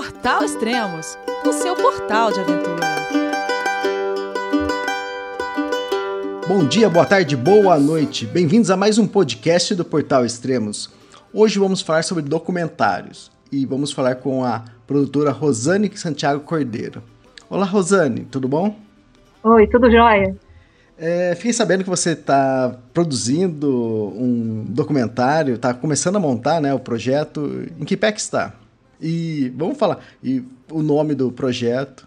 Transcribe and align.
Portal 0.00 0.42
Extremos, 0.42 1.18
o 1.46 1.52
seu 1.52 1.76
portal 1.76 2.32
de 2.32 2.40
aventura. 2.40 2.86
Bom 6.48 6.64
dia, 6.64 6.88
boa 6.88 7.04
tarde, 7.04 7.36
boa 7.36 7.78
noite. 7.78 8.24
Bem-vindos 8.24 8.70
a 8.70 8.78
mais 8.78 8.96
um 8.96 9.06
podcast 9.06 9.74
do 9.74 9.84
Portal 9.84 10.24
Extremos. 10.24 10.88
Hoje 11.34 11.58
vamos 11.58 11.82
falar 11.82 12.02
sobre 12.02 12.22
documentários 12.22 13.30
e 13.52 13.66
vamos 13.66 13.92
falar 13.92 14.14
com 14.14 14.42
a 14.42 14.64
produtora 14.86 15.32
Rosane 15.32 15.94
Santiago 15.94 16.40
Cordeiro. 16.44 17.02
Olá, 17.50 17.66
Rosane, 17.66 18.22
tudo 18.22 18.48
bom? 18.48 18.74
Oi, 19.44 19.66
tudo 19.66 19.90
jóia. 19.90 20.34
É, 20.96 21.34
fiquei 21.34 21.52
sabendo 21.52 21.84
que 21.84 21.90
você 21.90 22.12
está 22.12 22.74
produzindo 22.94 23.68
um 24.16 24.64
documentário, 24.66 25.56
está 25.56 25.74
começando 25.74 26.16
a 26.16 26.20
montar 26.20 26.58
né, 26.58 26.72
o 26.72 26.78
projeto. 26.78 27.68
Em 27.78 27.84
que 27.84 27.98
pé 27.98 28.10
que 28.12 28.20
está? 28.20 28.54
E 29.00 29.52
vamos 29.56 29.78
falar, 29.78 29.98
e 30.22 30.44
o 30.70 30.82
nome 30.82 31.14
do 31.14 31.32
projeto? 31.32 32.06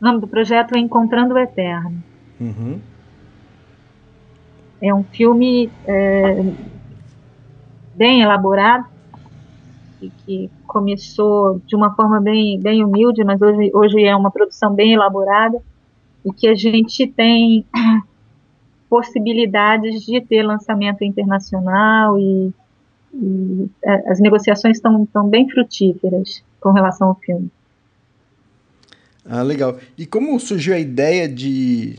O 0.00 0.04
nome 0.04 0.20
do 0.20 0.26
projeto 0.26 0.74
é 0.76 0.78
Encontrando 0.78 1.34
o 1.34 1.38
Eterno. 1.38 2.02
Uhum. 2.40 2.80
É 4.82 4.92
um 4.92 5.04
filme 5.04 5.70
é, 5.86 6.52
bem 7.94 8.22
elaborado, 8.22 8.86
e 10.02 10.10
que 10.10 10.50
começou 10.66 11.60
de 11.66 11.74
uma 11.74 11.94
forma 11.94 12.20
bem, 12.20 12.60
bem 12.60 12.84
humilde, 12.84 13.24
mas 13.24 13.40
hoje, 13.40 13.70
hoje 13.72 14.04
é 14.04 14.14
uma 14.14 14.30
produção 14.30 14.74
bem 14.74 14.92
elaborada 14.92 15.62
e 16.24 16.32
que 16.32 16.48
a 16.48 16.54
gente 16.54 17.06
tem 17.06 17.64
possibilidades 18.90 20.04
de 20.04 20.20
ter 20.20 20.42
lançamento 20.42 21.04
internacional 21.04 22.18
e, 22.18 22.52
e 23.14 23.70
é, 23.84 24.10
as 24.10 24.20
negociações 24.20 24.76
estão, 24.76 25.04
estão 25.04 25.28
bem 25.28 25.48
frutíferas 25.48 26.42
com 26.60 26.72
relação 26.72 27.08
ao 27.08 27.14
filme. 27.14 27.50
Ah, 29.24 29.42
legal. 29.42 29.78
E 29.96 30.04
como 30.04 30.38
surgiu 30.38 30.74
a 30.74 30.78
ideia 30.78 31.28
de 31.28 31.98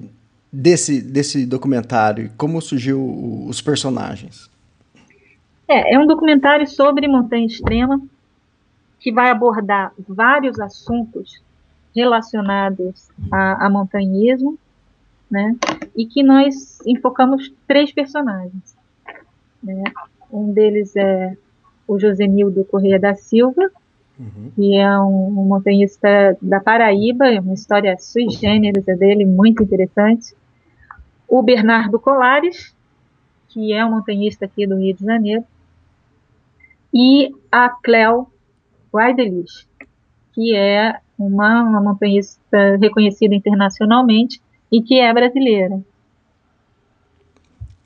desse, 0.51 1.01
desse 1.01 1.45
documentário? 1.45 2.31
Como 2.37 2.61
surgiu 2.61 3.47
os 3.47 3.61
personagens? 3.61 4.49
É, 5.67 5.95
é 5.95 5.99
um 5.99 6.05
documentário 6.05 6.67
sobre 6.67 7.07
montanha 7.07 7.45
extrema 7.45 7.99
que 8.99 9.11
vai 9.11 9.29
abordar 9.29 9.91
vários 10.07 10.59
assuntos 10.59 11.41
relacionados 11.95 13.09
a, 13.31 13.65
a 13.65 13.69
montanhismo, 13.69 14.57
né? 15.29 15.55
E 15.95 16.05
que 16.05 16.21
nós 16.21 16.79
enfocamos 16.85 17.51
três 17.67 17.91
personagens. 17.91 18.75
Né? 19.63 19.83
Um 20.35 20.51
deles 20.51 20.93
é 20.97 21.37
o 21.87 21.97
Josenildo 21.97 22.65
Correia 22.65 22.99
da 22.99 23.15
Silva, 23.15 23.71
uhum. 24.19 24.51
que 24.53 24.75
é 24.75 24.99
um, 24.99 25.27
um, 25.27 25.45
montanhista 25.45 26.37
da 26.41 26.59
Paraíba, 26.59 27.27
é 27.27 27.39
uma 27.39 27.53
história 27.53 27.97
sui 27.97 28.29
generis 28.29 28.85
é 28.85 28.95
dele, 28.95 29.25
muito 29.25 29.63
interessante. 29.63 30.35
O 31.25 31.41
Bernardo 31.41 31.97
Colares, 31.99 32.75
que 33.47 33.71
é 33.71 33.85
um 33.85 33.91
montanhista 33.91 34.43
aqui 34.43 34.67
do 34.67 34.75
Rio 34.75 34.93
de 34.93 35.05
Janeiro. 35.05 35.45
E 36.93 37.33
a 37.49 37.69
Cleo 37.69 38.27
Guaidelich, 38.93 39.65
que 40.33 40.53
é 40.53 40.99
uma, 41.17 41.63
uma 41.63 41.81
montanhista 41.81 42.77
reconhecida 42.77 43.33
internacionalmente 43.33 44.41
e 44.69 44.81
que 44.81 44.99
é 44.99 45.13
brasileira. 45.13 45.81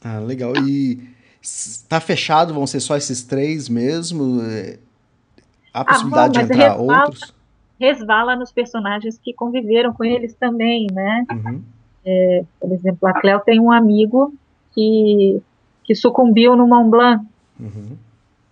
Ah, 0.03 0.19
legal. 0.19 0.53
E 0.67 1.18
está 1.83 1.99
fechado? 1.99 2.53
Vão 2.53 2.67
ser 2.67 2.79
só 2.79 2.95
esses 2.95 3.23
três 3.23 3.69
mesmo? 3.69 4.41
Há 5.73 5.85
possibilidade 5.85 6.37
ah, 6.37 6.41
bom, 6.41 6.47
de 6.47 6.53
entrar 6.53 6.69
resvala, 6.69 7.03
outros? 7.03 7.35
Resvala 7.79 8.35
nos 8.35 8.51
personagens 8.51 9.17
que 9.17 9.33
conviveram 9.33 9.93
com 9.93 10.03
eles 10.03 10.33
também, 10.35 10.87
né? 10.91 11.25
Uhum. 11.31 11.61
É, 12.05 12.43
por 12.59 12.71
exemplo, 12.71 13.07
a 13.07 13.13
Cleo 13.13 13.39
tem 13.39 13.59
um 13.59 13.71
amigo 13.71 14.33
que, 14.73 15.41
que 15.83 15.95
sucumbiu 15.95 16.55
no 16.55 16.67
Mont 16.67 16.89
Blanc. 16.89 17.25
Uhum 17.59 17.97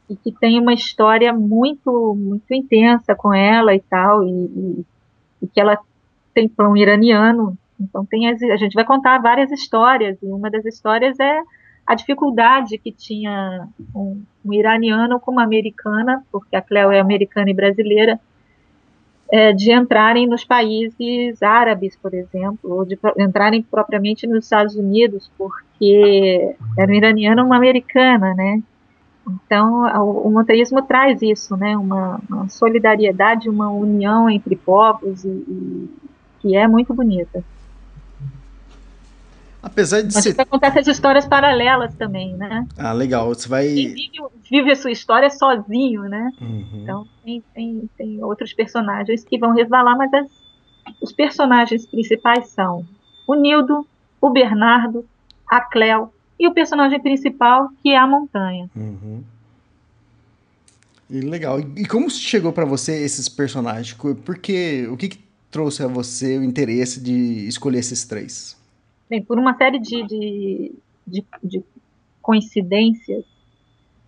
e 0.09 0.15
que 0.15 0.31
tem 0.31 0.59
uma 0.59 0.73
história 0.73 1.33
muito 1.33 2.15
muito 2.15 2.53
intensa 2.53 3.13
com 3.13 3.33
ela 3.33 3.75
e 3.75 3.79
tal 3.81 4.23
e, 4.23 4.31
e, 4.31 4.85
e 5.41 5.47
que 5.47 5.59
ela 5.59 5.77
tem 6.33 6.51
um 6.59 6.77
iraniano 6.77 7.57
então 7.79 8.05
tem 8.05 8.29
as, 8.29 8.41
a 8.41 8.57
gente 8.57 8.73
vai 8.73 8.85
contar 8.85 9.19
várias 9.19 9.51
histórias 9.51 10.17
e 10.21 10.25
uma 10.25 10.49
das 10.49 10.65
histórias 10.65 11.19
é 11.19 11.41
a 11.87 11.95
dificuldade 11.95 12.77
que 12.77 12.91
tinha 12.91 13.67
um, 13.95 14.21
um 14.45 14.53
iraniano 14.53 15.19
com 15.19 15.31
uma 15.31 15.43
americana 15.43 16.21
porque 16.31 16.55
a 16.55 16.61
Cleo 16.61 16.91
é 16.91 16.99
americana 16.99 17.49
e 17.49 17.53
brasileira 17.53 18.19
é, 19.31 19.53
de 19.53 19.71
entrarem 19.71 20.27
nos 20.27 20.43
países 20.43 21.41
árabes, 21.41 21.95
por 21.95 22.13
exemplo, 22.13 22.59
ou 22.63 22.85
de 22.85 22.97
entrarem 23.17 23.61
propriamente 23.61 24.25
nos 24.27 24.45
Estados 24.45 24.75
Unidos, 24.75 25.29
porque 25.37 26.55
era 26.77 26.91
um 26.91 26.95
iraniano 26.95 27.43
uma 27.43 27.57
americana, 27.57 28.33
né? 28.33 28.61
Então, 29.27 29.83
o, 30.01 30.39
o 30.39 30.83
traz 30.83 31.21
isso, 31.21 31.57
né? 31.57 31.75
Uma, 31.75 32.21
uma, 32.29 32.47
solidariedade, 32.47 33.49
uma 33.49 33.69
união 33.69 34.29
entre 34.29 34.55
povos 34.55 35.25
e, 35.25 35.27
e 35.27 35.89
que 36.39 36.55
é 36.55 36.65
muito 36.67 36.93
bonita. 36.93 37.43
Apesar 39.67 40.01
de 40.01 40.13
Mas 40.13 40.23
ser. 40.23 40.39
acontece 40.39 40.79
as 40.79 40.87
histórias 40.87 41.27
paralelas 41.27 41.93
também, 41.95 42.33
né? 42.37 42.65
Ah, 42.77 42.93
legal. 42.93 43.27
Você 43.27 43.49
vai. 43.49 43.67
vive, 43.67 44.11
vive, 44.49 44.71
a 44.71 44.75
sua 44.77 44.91
história 44.91 45.29
sozinho, 45.29 46.03
né? 46.03 46.31
Uhum. 46.39 46.65
Então, 46.81 47.07
tem, 47.23 47.43
tem, 47.53 47.89
tem, 47.97 48.23
outros 48.23 48.53
personagens 48.53 49.25
que 49.25 49.37
vão 49.37 49.51
resvalar, 49.51 49.97
mas 49.97 50.13
as, 50.13 50.27
os 51.01 51.11
personagens 51.11 51.85
principais 51.85 52.47
são 52.47 52.85
o 53.27 53.35
Nildo, 53.35 53.85
o 54.21 54.29
Bernardo, 54.29 55.05
a 55.45 55.59
Cleo 55.59 56.13
e 56.39 56.47
o 56.47 56.53
personagem 56.53 57.01
principal, 57.01 57.69
que 57.83 57.89
é 57.89 57.97
a 57.97 58.07
montanha. 58.07 58.69
Uhum. 58.73 59.21
E 61.09 61.19
legal. 61.19 61.59
E 61.59 61.85
como 61.85 62.09
chegou 62.09 62.53
para 62.53 62.63
você 62.63 63.03
esses 63.03 63.27
personagens? 63.27 63.93
Por 63.93 64.37
que, 64.37 64.87
o 64.89 64.95
que, 64.95 65.09
que, 65.09 65.27
trouxe 65.51 65.83
a 65.83 65.87
você 65.87 66.37
o 66.37 66.43
interesse 66.43 67.01
de 67.01 67.47
escolher 67.47 67.79
esses 67.79 68.05
três? 68.05 68.56
Bem, 69.09 69.23
por 69.23 69.39
uma 69.39 69.55
série 69.55 69.79
de, 69.79 70.03
de, 70.03 70.75
de, 71.05 71.25
de 71.43 71.63
coincidências. 72.21 73.23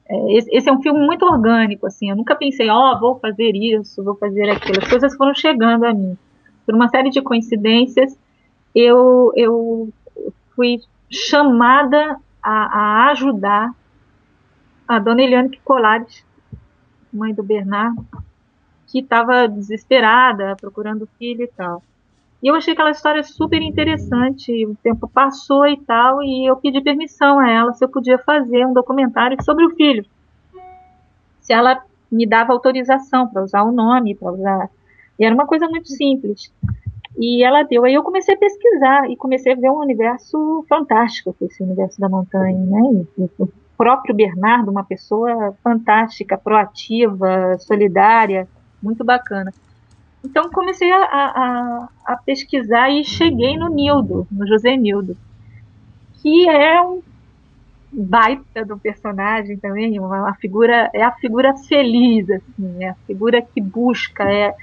É, 0.07 0.37
esse, 0.37 0.49
esse, 0.55 0.69
é 0.69 0.73
um 0.73 0.81
filme 0.81 0.99
muito 1.05 1.23
orgânico, 1.25 1.87
assim. 1.87 2.09
Eu 2.09 2.15
nunca 2.15 2.35
pensei, 2.35 2.69
ó, 2.69 2.93
oh, 2.93 2.99
vou 2.99 3.19
fazer 3.19 3.55
isso, 3.55 4.03
vou 4.03 4.15
fazer 4.15 4.49
aquilo. 4.49 4.79
As 4.81 4.89
coisas 4.89 5.15
foram 5.15 5.33
chegando 5.33 5.85
a 5.85 5.93
mim. 5.93 6.17
Por 6.65 6.75
uma 6.75 6.89
série 6.89 7.09
de 7.09 7.21
coincidências, 7.21 8.17
eu, 8.75 9.31
eu 9.35 9.89
fui 10.55 10.79
chamada 11.09 12.19
a, 12.43 12.51
a 12.51 13.11
ajudar 13.11 13.73
a 14.87 14.99
dona 14.99 15.21
Eliane 15.21 15.59
Colares, 15.63 16.25
mãe 17.13 17.33
do 17.33 17.43
Bernardo, 17.43 18.05
que 18.87 18.99
estava 18.99 19.47
desesperada, 19.47 20.55
procurando 20.55 21.07
filho 21.17 21.43
e 21.43 21.47
tal. 21.47 21.83
E 22.41 22.47
eu 22.47 22.55
achei 22.55 22.73
aquela 22.73 22.91
história 22.91 23.21
super 23.23 23.61
interessante. 23.61 24.65
O 24.65 24.75
tempo 24.75 25.07
passou 25.07 25.67
e 25.67 25.77
tal, 25.81 26.23
e 26.23 26.49
eu 26.49 26.55
pedi 26.55 26.81
permissão 26.81 27.39
a 27.39 27.49
ela 27.49 27.73
se 27.73 27.83
eu 27.83 27.89
podia 27.89 28.17
fazer 28.17 28.65
um 28.65 28.73
documentário 28.73 29.37
sobre 29.43 29.65
o 29.65 29.75
filho. 29.75 30.05
Se 31.41 31.53
ela 31.53 31.83
me 32.11 32.25
dava 32.25 32.53
autorização 32.53 33.27
para 33.27 33.43
usar 33.43 33.63
o 33.63 33.71
nome, 33.71 34.15
para 34.15 34.31
usar. 34.31 34.69
E 35.19 35.25
era 35.25 35.35
uma 35.35 35.45
coisa 35.45 35.67
muito 35.67 35.89
simples. 35.89 36.51
E 37.17 37.43
ela 37.43 37.63
deu. 37.63 37.83
Aí 37.83 37.93
eu 37.93 38.03
comecei 38.03 38.35
a 38.35 38.37
pesquisar 38.37 39.09
e 39.09 39.17
comecei 39.17 39.51
a 39.51 39.55
ver 39.55 39.69
um 39.69 39.79
universo 39.79 40.65
fantástico, 40.69 41.35
esse 41.41 41.61
universo 41.61 41.99
da 41.99 42.07
montanha, 42.07 42.57
né? 42.57 43.05
E, 43.17 43.29
o 43.37 43.49
próprio 43.77 44.15
Bernardo, 44.15 44.71
uma 44.71 44.83
pessoa 44.83 45.53
fantástica, 45.61 46.37
proativa, 46.37 47.57
solidária, 47.59 48.47
muito 48.81 49.03
bacana. 49.03 49.51
Então 50.23 50.49
comecei 50.49 50.91
a, 50.91 51.03
a, 51.03 51.89
a 52.05 52.17
pesquisar 52.17 52.89
e 52.89 53.03
cheguei 53.03 53.57
no 53.57 53.69
Nildo, 53.69 54.27
no 54.29 54.45
José 54.45 54.75
Nildo, 54.75 55.17
que 56.21 56.49
é 56.49 56.81
um 56.81 57.01
baita 57.91 58.65
do 58.65 58.77
personagem 58.77 59.57
também, 59.57 59.99
uma, 59.99 60.21
uma, 60.21 60.33
figura, 60.35 60.89
é 60.93 61.01
a 61.01 61.11
figura 61.11 61.55
feliz, 61.57 62.29
assim, 62.29 62.83
é 62.83 62.89
a 62.89 62.95
figura 63.07 63.41
que 63.41 63.61
busca, 63.61 64.23
é, 64.23 64.53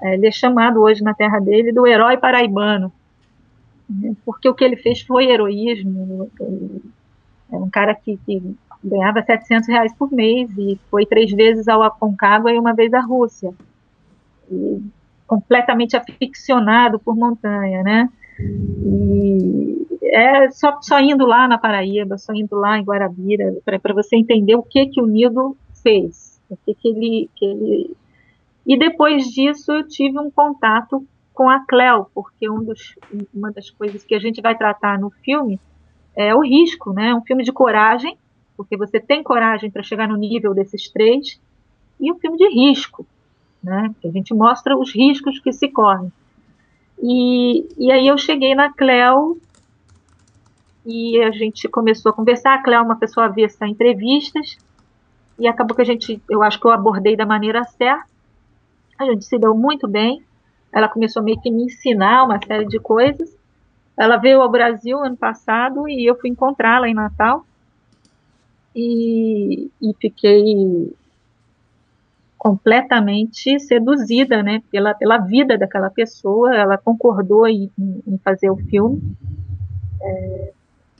é, 0.00 0.14
ele 0.14 0.26
é 0.26 0.30
chamado 0.30 0.80
hoje 0.80 1.02
na 1.02 1.12
terra 1.12 1.40
dele 1.40 1.72
do 1.72 1.86
herói 1.86 2.16
paraibano, 2.16 2.92
né? 3.88 4.14
porque 4.24 4.48
o 4.48 4.54
que 4.54 4.64
ele 4.64 4.76
fez 4.76 5.02
foi 5.02 5.26
heroísmo. 5.26 6.30
É 7.52 7.56
um 7.56 7.68
cara 7.68 7.94
que, 7.94 8.16
que, 8.24 8.56
ganhava 8.82 9.22
700 9.22 9.68
reais 9.68 9.92
por 9.94 10.10
mês 10.10 10.50
e 10.56 10.78
foi 10.90 11.04
três 11.04 11.30
vezes 11.30 11.68
ao 11.68 11.82
Aconcagua 11.82 12.50
e 12.50 12.58
uma 12.58 12.72
vez 12.72 12.94
à 12.94 13.00
Rússia. 13.00 13.52
E 14.50 14.80
completamente 15.30 15.96
aficionado 15.96 16.98
por 16.98 17.14
montanha, 17.14 17.84
né? 17.84 18.08
E 18.40 19.86
é 20.02 20.50
só, 20.50 20.82
só 20.82 20.98
indo 20.98 21.24
lá 21.24 21.46
na 21.46 21.56
Paraíba, 21.56 22.18
só 22.18 22.32
indo 22.34 22.56
lá 22.56 22.76
em 22.76 22.82
Guarabira, 22.82 23.56
para 23.64 23.94
você 23.94 24.16
entender 24.16 24.56
o 24.56 24.62
que 24.64 24.86
que 24.86 25.00
o 25.00 25.06
Nido 25.06 25.56
fez, 25.84 26.42
o 26.50 26.56
que 26.56 26.74
que 26.74 26.88
ele, 26.88 27.30
que 27.36 27.44
ele 27.44 27.96
E 28.66 28.76
depois 28.76 29.26
disso 29.26 29.70
eu 29.70 29.86
tive 29.86 30.18
um 30.18 30.32
contato 30.32 31.06
com 31.32 31.48
a 31.48 31.64
Cleo, 31.64 32.06
porque 32.12 32.50
um 32.50 32.64
dos, 32.64 32.96
uma 33.32 33.52
das 33.52 33.70
coisas 33.70 34.02
que 34.02 34.16
a 34.16 34.18
gente 34.18 34.42
vai 34.42 34.58
tratar 34.58 34.98
no 34.98 35.10
filme 35.10 35.60
é 36.16 36.34
o 36.34 36.40
risco, 36.40 36.92
né? 36.92 37.14
Um 37.14 37.22
filme 37.22 37.44
de 37.44 37.52
coragem, 37.52 38.18
porque 38.56 38.76
você 38.76 38.98
tem 38.98 39.22
coragem 39.22 39.70
para 39.70 39.84
chegar 39.84 40.08
no 40.08 40.16
nível 40.16 40.52
desses 40.52 40.90
três, 40.90 41.40
e 42.00 42.10
um 42.10 42.18
filme 42.18 42.36
de 42.36 42.48
risco, 42.48 43.06
né? 43.62 43.94
Que 44.00 44.08
a 44.08 44.10
gente 44.10 44.34
mostra 44.34 44.76
os 44.76 44.94
riscos 44.94 45.38
que 45.38 45.52
se 45.52 45.68
correm. 45.68 46.12
E, 47.02 47.66
e 47.78 47.90
aí 47.90 48.06
eu 48.06 48.18
cheguei 48.18 48.54
na 48.54 48.72
Cleo 48.72 49.40
e 50.84 51.20
a 51.22 51.30
gente 51.30 51.68
começou 51.68 52.10
a 52.10 52.14
conversar. 52.14 52.54
A 52.54 52.62
Cleo 52.62 52.78
é 52.78 52.82
uma 52.82 52.96
pessoa 52.96 53.26
avessa 53.26 53.64
a 53.64 53.68
entrevistas 53.68 54.58
e 55.38 55.48
acabou 55.48 55.74
que 55.74 55.82
a 55.82 55.86
gente, 55.86 56.20
eu 56.28 56.42
acho 56.42 56.60
que 56.60 56.66
eu 56.66 56.70
abordei 56.70 57.16
da 57.16 57.24
maneira 57.24 57.64
certa. 57.64 58.04
A 58.98 59.06
gente 59.06 59.24
se 59.24 59.38
deu 59.38 59.54
muito 59.54 59.88
bem. 59.88 60.22
Ela 60.72 60.88
começou 60.88 61.22
meio 61.22 61.40
que 61.40 61.50
me 61.50 61.64
ensinar 61.64 62.24
uma 62.24 62.38
série 62.44 62.66
de 62.66 62.78
coisas. 62.78 63.34
Ela 63.96 64.18
veio 64.18 64.40
ao 64.42 64.50
Brasil 64.50 64.98
ano 64.98 65.16
passado 65.16 65.88
e 65.88 66.08
eu 66.08 66.14
fui 66.14 66.28
encontrá-la 66.28 66.88
em 66.88 66.94
Natal. 66.94 67.44
E, 68.76 69.70
e 69.80 69.94
fiquei 69.98 70.94
completamente 72.40 73.60
seduzida, 73.60 74.42
né, 74.42 74.62
pela, 74.72 74.94
pela 74.94 75.18
vida 75.18 75.58
daquela 75.58 75.90
pessoa. 75.90 76.56
Ela 76.56 76.78
concordou 76.78 77.46
em, 77.46 77.70
em 77.78 78.16
fazer 78.24 78.50
o 78.50 78.56
filme. 78.56 78.98
É, 80.00 80.52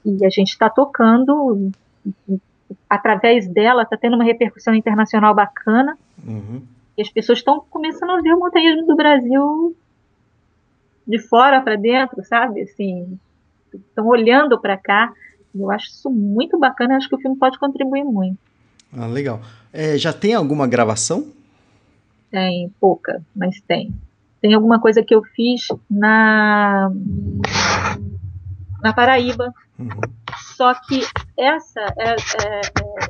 e 0.05 0.27
a 0.27 0.29
gente 0.29 0.51
está 0.51 0.69
tocando, 0.69 1.71
através 2.91 3.49
dela, 3.49 3.85
está 3.85 3.97
tendo 3.97 4.17
uma 4.17 4.25
repercussão 4.25 4.75
internacional 4.75 5.35
bacana. 5.35 5.97
Uhum. 6.23 6.61
E 6.99 7.01
as 7.01 7.09
pessoas 7.09 7.39
estão 7.39 7.65
começando 7.71 8.11
a 8.11 8.21
ver 8.21 8.35
o 8.35 8.39
montanhismo 8.39 8.87
do 8.87 8.95
Brasil 8.95 9.75
de 11.07 11.19
fora 11.21 11.63
para 11.63 11.77
dentro, 11.77 12.23
sabe? 12.23 12.61
Assim, 12.61 13.19
estão 13.73 14.07
olhando 14.09 14.61
para 14.61 14.77
cá. 14.77 15.11
Eu 15.55 15.71
acho 15.71 15.87
isso 15.87 16.11
muito 16.11 16.59
bacana. 16.59 16.99
Acho 16.99 17.09
que 17.09 17.15
o 17.15 17.21
filme 17.21 17.39
pode 17.39 17.59
contribuir 17.59 18.05
muito. 18.05 18.50
Ah, 18.93 19.07
legal. 19.07 19.41
É, 19.73 19.97
já 19.97 20.13
tem 20.13 20.35
alguma 20.35 20.67
gravação? 20.67 21.29
Tem, 22.31 22.73
pouca, 22.81 23.23
mas 23.35 23.61
tem. 23.61 23.93
Tem 24.41 24.55
alguma 24.55 24.81
coisa 24.81 25.03
que 25.03 25.15
eu 25.15 25.23
fiz 25.23 25.69
na 25.91 26.91
na 28.83 28.93
Paraíba. 28.93 29.53
Uhum. 29.79 29.89
Só 30.57 30.75
que 30.75 31.03
essa 31.39 31.81
é, 31.99 32.11
é, 32.11 32.15
é 32.15 32.61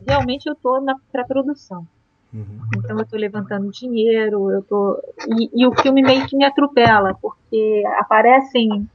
realmente 0.06 0.47
eu 0.47 0.53
estou 0.53 0.81
na 0.81 0.97
pré-produção. 1.12 1.87
Uhum. 2.33 2.61
Então 2.76 2.97
eu 2.97 3.03
estou 3.03 3.19
levantando 3.19 3.71
dinheiro, 3.71 4.50
eu 4.50 4.62
tô 4.62 5.03
e, 5.37 5.62
e, 5.62 5.67
o 5.67 5.75
filme 5.75 6.00
meio 6.00 6.26
que 6.26 6.37
me 6.37 6.44
atropela 6.44 7.12
porque 7.21 7.83
aparecem 7.99 8.88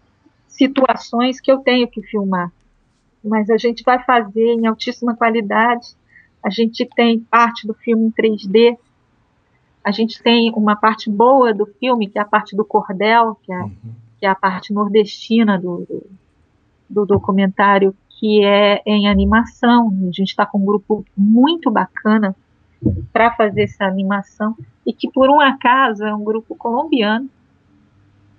situações 0.47 1.41
que 1.41 1.51
eu 1.51 1.59
tenho 1.59 1.85
que 1.85 2.01
filmar, 2.01 2.49
mas 3.21 3.49
a 3.49 3.57
gente 3.57 3.83
vai 3.83 4.01
fazer 4.03 4.53
em 4.53 4.65
altíssima 4.65 5.15
qualidade. 5.15 5.95
A 6.45 6.49
gente 6.49 6.87
tem 6.95 7.19
parte 7.19 7.65
do 7.65 7.73
filme 7.73 8.05
em 8.05 8.11
3D, 8.11 8.77
a 9.83 9.91
gente 9.91 10.21
tem 10.21 10.51
uma 10.55 10.75
parte 10.75 11.09
boa 11.09 11.53
do 11.53 11.65
filme 11.65 12.07
que 12.07 12.19
é 12.19 12.21
a 12.21 12.25
parte 12.25 12.55
do 12.55 12.63
cordel, 12.63 13.37
que 13.41 13.51
é, 13.51 13.61
uhum. 13.61 13.71
que 14.19 14.25
é 14.25 14.29
a 14.29 14.35
parte 14.35 14.71
nordestina 14.71 15.59
do, 15.59 15.85
do, 15.89 16.07
do 16.89 17.05
documentário, 17.05 17.95
que 18.09 18.43
é 18.43 18.81
em 18.85 19.07
animação. 19.07 19.89
A 20.07 20.11
gente 20.11 20.29
está 20.29 20.45
com 20.45 20.59
um 20.59 20.65
grupo 20.65 21.03
muito 21.17 21.71
bacana 21.71 22.35
para 23.11 23.31
fazer 23.31 23.63
essa 23.63 23.85
animação 23.85 24.55
e 24.85 24.93
que 24.93 25.09
por 25.09 25.29
um 25.29 25.39
acaso 25.39 26.03
é 26.03 26.13
um 26.13 26.23
grupo 26.23 26.55
colombiano, 26.55 27.29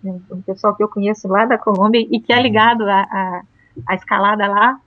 né, 0.02 0.20
um 0.30 0.40
pessoal 0.42 0.74
que 0.76 0.82
eu 0.82 0.88
conheço 0.88 1.26
lá 1.26 1.44
da 1.44 1.58
Colômbia 1.58 2.06
e 2.08 2.20
que 2.20 2.32
é 2.32 2.40
ligado 2.40 2.82
à, 2.88 3.42
escalada 3.90 4.46
lá. 4.46 4.80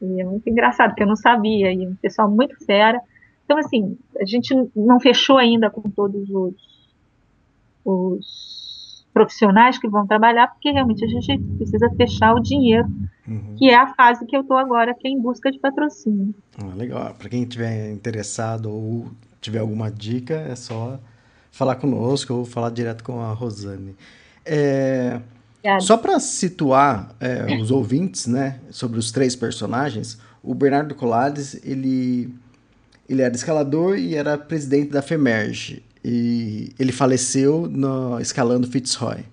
E 0.00 0.20
é 0.20 0.24
muito 0.24 0.48
engraçado, 0.48 0.90
porque 0.90 1.02
eu 1.02 1.06
não 1.06 1.16
sabia, 1.16 1.72
e 1.72 1.86
um 1.86 1.94
pessoal 1.96 2.30
muito 2.30 2.56
fera. 2.64 3.00
Então, 3.44 3.58
assim, 3.58 3.96
a 4.20 4.24
gente 4.24 4.54
não 4.74 5.00
fechou 5.00 5.38
ainda 5.38 5.70
com 5.70 5.82
todos 5.82 6.28
os, 6.28 6.54
os 7.84 9.06
profissionais 9.14 9.78
que 9.78 9.88
vão 9.88 10.06
trabalhar, 10.06 10.48
porque 10.48 10.70
realmente 10.70 11.04
a 11.04 11.08
gente 11.08 11.38
precisa 11.56 11.88
fechar 11.96 12.34
o 12.34 12.40
dinheiro 12.40 12.88
Uhum. 13.28 13.56
Que 13.58 13.70
é 13.70 13.74
a 13.74 13.92
fase 13.94 14.24
que 14.24 14.36
eu 14.36 14.42
estou 14.42 14.56
agora, 14.56 14.94
que 14.94 15.08
é 15.08 15.10
em 15.10 15.20
busca 15.20 15.50
de 15.50 15.58
patrocínio. 15.58 16.34
Ah, 16.58 16.74
legal. 16.74 17.14
Para 17.14 17.28
quem 17.28 17.44
tiver 17.44 17.90
interessado 17.90 18.70
ou 18.70 19.06
tiver 19.40 19.58
alguma 19.58 19.90
dica, 19.90 20.34
é 20.34 20.54
só 20.54 20.98
falar 21.50 21.76
conosco 21.76 22.32
ou 22.32 22.44
falar 22.44 22.70
direto 22.70 23.02
com 23.02 23.20
a 23.20 23.32
Rosane. 23.32 23.96
É, 24.44 25.20
só 25.80 25.96
para 25.96 26.18
situar 26.20 27.14
é, 27.20 27.56
os 27.60 27.70
ouvintes, 27.70 28.26
né, 28.26 28.60
sobre 28.70 28.98
os 28.98 29.10
três 29.10 29.34
personagens, 29.34 30.18
o 30.42 30.54
Bernardo 30.54 30.94
Colares, 30.94 31.60
ele, 31.64 32.32
ele 33.08 33.22
era 33.22 33.34
escalador 33.34 33.98
e 33.98 34.14
era 34.14 34.38
presidente 34.38 34.90
da 34.90 35.02
FEMERGE. 35.02 35.82
E 36.04 36.72
ele 36.78 36.92
faleceu 36.92 37.66
no, 37.68 38.20
escalando 38.20 38.68
Fitzroy. 38.68 39.24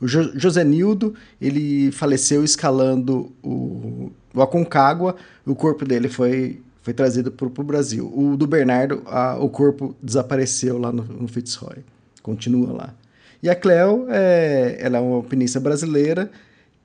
O 0.00 0.08
jo 0.08 0.32
José 0.38 0.64
Nildo, 0.64 1.14
ele 1.40 1.92
faleceu 1.92 2.42
escalando 2.42 3.32
o, 3.42 4.10
o 4.34 4.42
Aconcagua, 4.42 5.14
o 5.46 5.54
corpo 5.54 5.84
dele 5.84 6.08
foi, 6.08 6.60
foi 6.82 6.92
trazido 6.92 7.30
para 7.30 7.46
o 7.46 7.64
Brasil. 7.64 8.12
O 8.14 8.36
do 8.36 8.46
Bernardo, 8.46 9.02
a, 9.06 9.36
o 9.38 9.48
corpo 9.48 9.94
desapareceu 10.02 10.78
lá 10.78 10.90
no, 10.90 11.04
no 11.04 11.28
Fitzroy, 11.28 11.78
continua 12.22 12.72
lá. 12.72 12.94
E 13.42 13.50
a 13.50 13.54
Cleo, 13.54 14.06
é, 14.08 14.78
ela 14.80 14.98
é 14.98 15.00
uma 15.00 15.16
alpinista 15.16 15.60
brasileira 15.60 16.30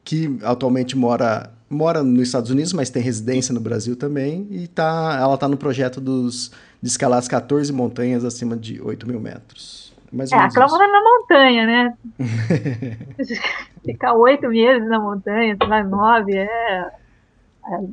que 0.04 0.40
atualmente 0.44 0.98
mora, 0.98 1.52
mora 1.70 2.04
nos 2.04 2.24
Estados 2.24 2.50
Unidos, 2.50 2.74
mas 2.74 2.90
tem 2.90 3.02
residência 3.02 3.54
no 3.54 3.60
Brasil 3.60 3.96
também, 3.96 4.48
e 4.50 4.68
tá, 4.68 5.18
ela 5.20 5.36
está 5.36 5.48
no 5.48 5.58
projeto 5.58 6.02
dos, 6.02 6.52
de 6.82 6.90
escalar 6.90 7.20
as 7.20 7.28
14 7.28 7.72
montanhas 7.72 8.26
acima 8.26 8.58
de 8.58 8.82
8 8.82 9.08
mil 9.08 9.20
metros. 9.20 9.94
Mais 10.12 10.32
é, 10.32 10.36
aquela 10.36 10.68
mora 10.68 10.88
na 10.88 11.02
montanha, 11.02 11.66
né? 11.66 11.98
Ficar 13.86 14.14
oito 14.14 14.50
meses 14.50 14.88
na 14.90 15.00
montanha, 15.00 15.56
sei 15.58 15.70
lá, 15.70 15.84
nove, 15.84 16.36
é. 16.36 16.44
é 16.44 16.90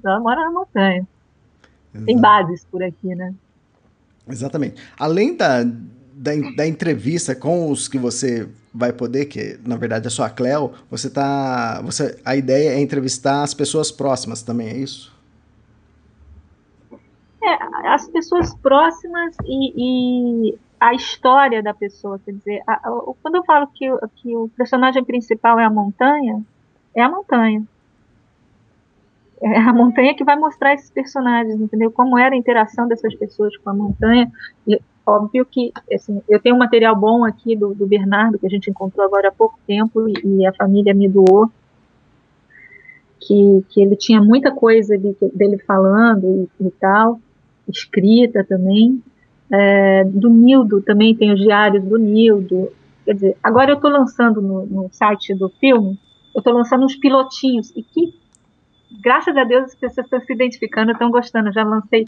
ela 0.04 0.18
mora 0.18 0.40
na 0.40 0.50
montanha. 0.50 1.06
Exato. 1.94 2.06
Tem 2.06 2.20
bases 2.20 2.66
por 2.70 2.82
aqui, 2.82 3.14
né? 3.14 3.32
Exatamente. 4.28 4.82
Além 4.98 5.36
da, 5.36 5.64
da, 6.18 6.32
da, 6.56 6.66
entrevista 6.66 7.34
com 7.34 7.70
os 7.70 7.86
que 7.86 7.96
você 7.96 8.48
vai 8.74 8.92
poder, 8.92 9.26
que 9.26 9.58
na 9.64 9.76
verdade 9.76 10.08
é 10.08 10.10
só 10.10 10.24
a 10.24 10.30
Cleo, 10.30 10.72
você 10.90 11.08
tá. 11.08 11.80
Você, 11.82 12.20
a 12.24 12.34
ideia 12.34 12.70
é 12.70 12.80
entrevistar 12.80 13.42
as 13.42 13.54
pessoas 13.54 13.92
próximas 13.92 14.42
também, 14.42 14.68
é 14.68 14.76
isso? 14.76 15.16
É, 17.42 17.88
as 17.88 18.08
pessoas 18.08 18.52
próximas 18.56 19.36
e, 19.44 20.50
e 20.50 20.58
a 20.80 20.92
história 20.92 21.62
da 21.62 21.72
pessoa. 21.72 22.18
Quer 22.24 22.32
dizer, 22.32 22.62
a, 22.66 22.74
a, 22.74 23.02
quando 23.22 23.36
eu 23.36 23.44
falo 23.44 23.68
que, 23.68 23.86
que 24.16 24.36
o 24.36 24.48
personagem 24.56 25.04
principal 25.04 25.58
é 25.60 25.64
a 25.64 25.70
montanha, 25.70 26.42
é 26.94 27.02
a 27.02 27.08
montanha. 27.08 27.62
É 29.40 29.56
a 29.56 29.72
montanha 29.72 30.16
que 30.16 30.24
vai 30.24 30.34
mostrar 30.34 30.74
esses 30.74 30.90
personagens, 30.90 31.60
entendeu? 31.60 31.92
Como 31.92 32.18
era 32.18 32.34
a 32.34 32.38
interação 32.38 32.88
dessas 32.88 33.14
pessoas 33.14 33.56
com 33.58 33.70
a 33.70 33.74
montanha. 33.74 34.30
Óbvio 35.08 35.46
que 35.46 35.72
assim, 35.92 36.20
eu 36.28 36.38
tenho 36.38 36.54
um 36.54 36.58
material 36.58 36.94
bom 36.94 37.24
aqui 37.24 37.56
do, 37.56 37.74
do 37.74 37.86
Bernardo, 37.86 38.38
que 38.38 38.46
a 38.46 38.50
gente 38.50 38.70
encontrou 38.70 39.04
agora 39.06 39.28
há 39.28 39.32
pouco 39.32 39.58
tempo, 39.66 40.08
e, 40.08 40.40
e 40.40 40.46
a 40.46 40.52
família 40.52 40.94
me 40.94 41.08
doou. 41.08 41.50
Que, 43.20 43.64
que 43.70 43.82
ele 43.82 43.96
tinha 43.96 44.22
muita 44.22 44.52
coisa 44.52 44.96
de, 44.96 45.14
dele 45.34 45.58
falando 45.58 46.48
e, 46.60 46.66
e 46.66 46.70
tal, 46.72 47.20
escrita 47.68 48.44
também. 48.44 49.02
É, 49.50 50.04
do 50.04 50.28
Nildo 50.28 50.82
também 50.82 51.14
tem 51.14 51.32
os 51.32 51.40
diários 51.40 51.84
do 51.84 51.98
Nildo. 51.98 52.70
Quer 53.04 53.14
dizer, 53.14 53.36
agora 53.42 53.70
eu 53.70 53.76
estou 53.76 53.90
lançando 53.90 54.40
no, 54.40 54.66
no, 54.66 54.88
site 54.92 55.34
do 55.34 55.48
filme, 55.48 55.98
eu 56.34 56.38
estou 56.38 56.52
lançando 56.52 56.84
uns 56.84 56.94
pilotinhos 56.94 57.70
e 57.74 57.82
que, 57.82 58.14
graças 59.02 59.36
a 59.36 59.44
Deus, 59.44 59.64
as 59.64 59.74
pessoas 59.74 60.06
estão 60.06 60.20
se 60.20 60.32
identificando, 60.32 60.92
estão 60.92 61.10
gostando. 61.10 61.52
Já 61.52 61.64
lancei 61.64 62.06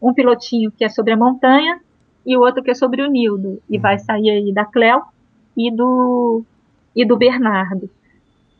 um 0.00 0.12
pilotinho 0.12 0.70
que 0.70 0.84
é 0.84 0.88
sobre 0.88 1.12
a 1.12 1.16
montanha 1.16 1.80
e 2.24 2.36
o 2.36 2.40
outro 2.40 2.62
que 2.62 2.70
é 2.70 2.74
sobre 2.74 3.02
o 3.02 3.10
Nildo 3.10 3.60
e 3.68 3.78
vai 3.78 3.98
sair 3.98 4.30
aí 4.30 4.52
da 4.52 4.64
Cleo 4.64 5.02
e 5.56 5.70
do 5.70 6.42
e 6.94 7.04
do 7.04 7.16
Bernardo. 7.16 7.88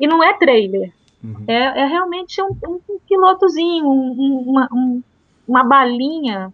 E 0.00 0.06
não 0.06 0.22
é 0.22 0.36
trailer, 0.36 0.92
uhum. 1.22 1.44
é, 1.46 1.82
é, 1.82 1.86
realmente 1.86 2.42
um, 2.42 2.56
um, 2.66 2.80
um 2.88 2.98
pilotozinho, 3.06 3.86
um, 3.86 4.44
uma, 4.46 4.68
uma 5.46 5.64
balinha 5.64 6.52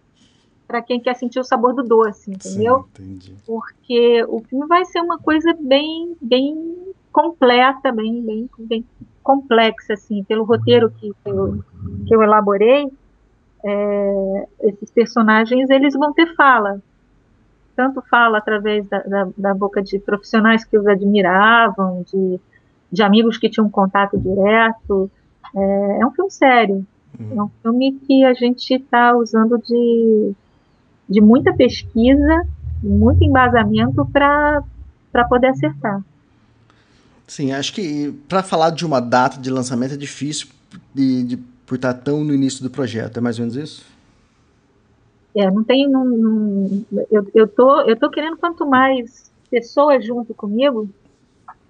para 0.67 0.83
quem 0.83 0.99
quer 0.99 1.15
sentir 1.15 1.39
o 1.39 1.43
sabor 1.43 1.73
do 1.73 1.81
doce, 1.81 2.29
entendeu? 2.29 2.85
Sim, 2.95 3.03
entendi. 3.03 3.35
Porque 3.43 4.23
o 4.27 4.39
filme 4.41 4.67
vai 4.67 4.85
ser 4.85 5.01
uma 5.01 5.17
coisa 5.17 5.51
bem, 5.59 6.15
bem 6.21 6.93
completa, 7.11 7.91
bem, 7.91 8.21
bem, 8.21 8.49
bem 8.59 8.85
complexa, 9.23 9.93
assim, 9.93 10.23
pelo 10.23 10.43
roteiro 10.43 10.91
que, 10.91 11.11
eu, 11.25 11.63
que 12.07 12.15
eu 12.15 12.21
elaborei. 12.21 12.87
É, 13.65 14.47
esses 14.61 14.91
personagens 14.91 15.71
eles 15.71 15.95
vão 15.95 16.13
ter 16.13 16.35
fala. 16.35 16.81
Tanto 17.79 18.01
fala 18.09 18.39
através 18.39 18.85
da, 18.89 18.99
da, 19.03 19.27
da 19.37 19.53
boca 19.53 19.81
de 19.81 19.99
profissionais 19.99 20.65
que 20.65 20.77
os 20.77 20.85
admiravam, 20.85 22.03
de, 22.11 22.37
de 22.91 23.01
amigos 23.01 23.37
que 23.37 23.49
tinham 23.49 23.69
contato 23.69 24.19
direto. 24.19 25.09
É, 25.55 25.99
é 26.01 26.05
um 26.05 26.11
filme 26.11 26.29
sério. 26.29 26.85
Uhum. 27.17 27.39
É 27.39 27.43
um 27.43 27.49
filme 27.61 27.97
que 28.05 28.25
a 28.25 28.33
gente 28.33 28.73
está 28.73 29.15
usando 29.15 29.57
de, 29.59 30.33
de 31.07 31.21
muita 31.21 31.53
pesquisa, 31.53 32.45
muito 32.83 33.23
embasamento 33.23 34.05
para 34.11 34.61
poder 35.29 35.47
acertar. 35.47 36.03
Sim, 37.25 37.53
acho 37.53 37.71
que 37.71 38.11
para 38.27 38.43
falar 38.43 38.71
de 38.71 38.85
uma 38.85 38.99
data 38.99 39.39
de 39.39 39.49
lançamento 39.49 39.93
é 39.93 39.97
difícil 39.97 40.49
de, 40.93 41.23
de, 41.23 41.37
por 41.65 41.75
estar 41.75 41.93
tão 41.93 42.25
no 42.25 42.33
início 42.33 42.61
do 42.61 42.69
projeto. 42.69 43.19
É 43.19 43.21
mais 43.21 43.39
ou 43.39 43.45
menos 43.45 43.55
isso? 43.55 43.85
É, 45.39 45.49
não 45.49 45.63
tem. 45.63 45.89
Não, 45.89 46.03
não, 46.03 46.85
eu, 47.09 47.25
eu, 47.33 47.47
tô, 47.47 47.81
eu 47.81 47.97
tô 47.97 48.09
querendo 48.09 48.37
quanto 48.37 48.67
mais 48.67 49.31
pessoas 49.49 50.05
junto 50.05 50.33
comigo 50.33 50.89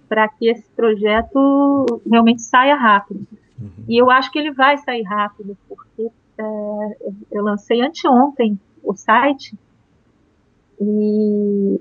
para 0.08 0.28
que 0.28 0.50
esse 0.50 0.68
projeto 0.76 2.02
realmente 2.10 2.42
saia 2.42 2.76
rápido. 2.76 3.28
Uhum. 3.62 3.70
E 3.88 4.02
eu 4.02 4.10
acho 4.10 4.32
que 4.32 4.40
ele 4.40 4.52
vai 4.52 4.78
sair 4.78 5.04
rápido, 5.04 5.56
porque 5.68 6.10
é, 6.38 6.98
eu 7.32 7.44
lancei 7.44 7.80
anteontem 7.82 8.60
o 8.84 8.96
site 8.96 9.56
e, 10.82 11.80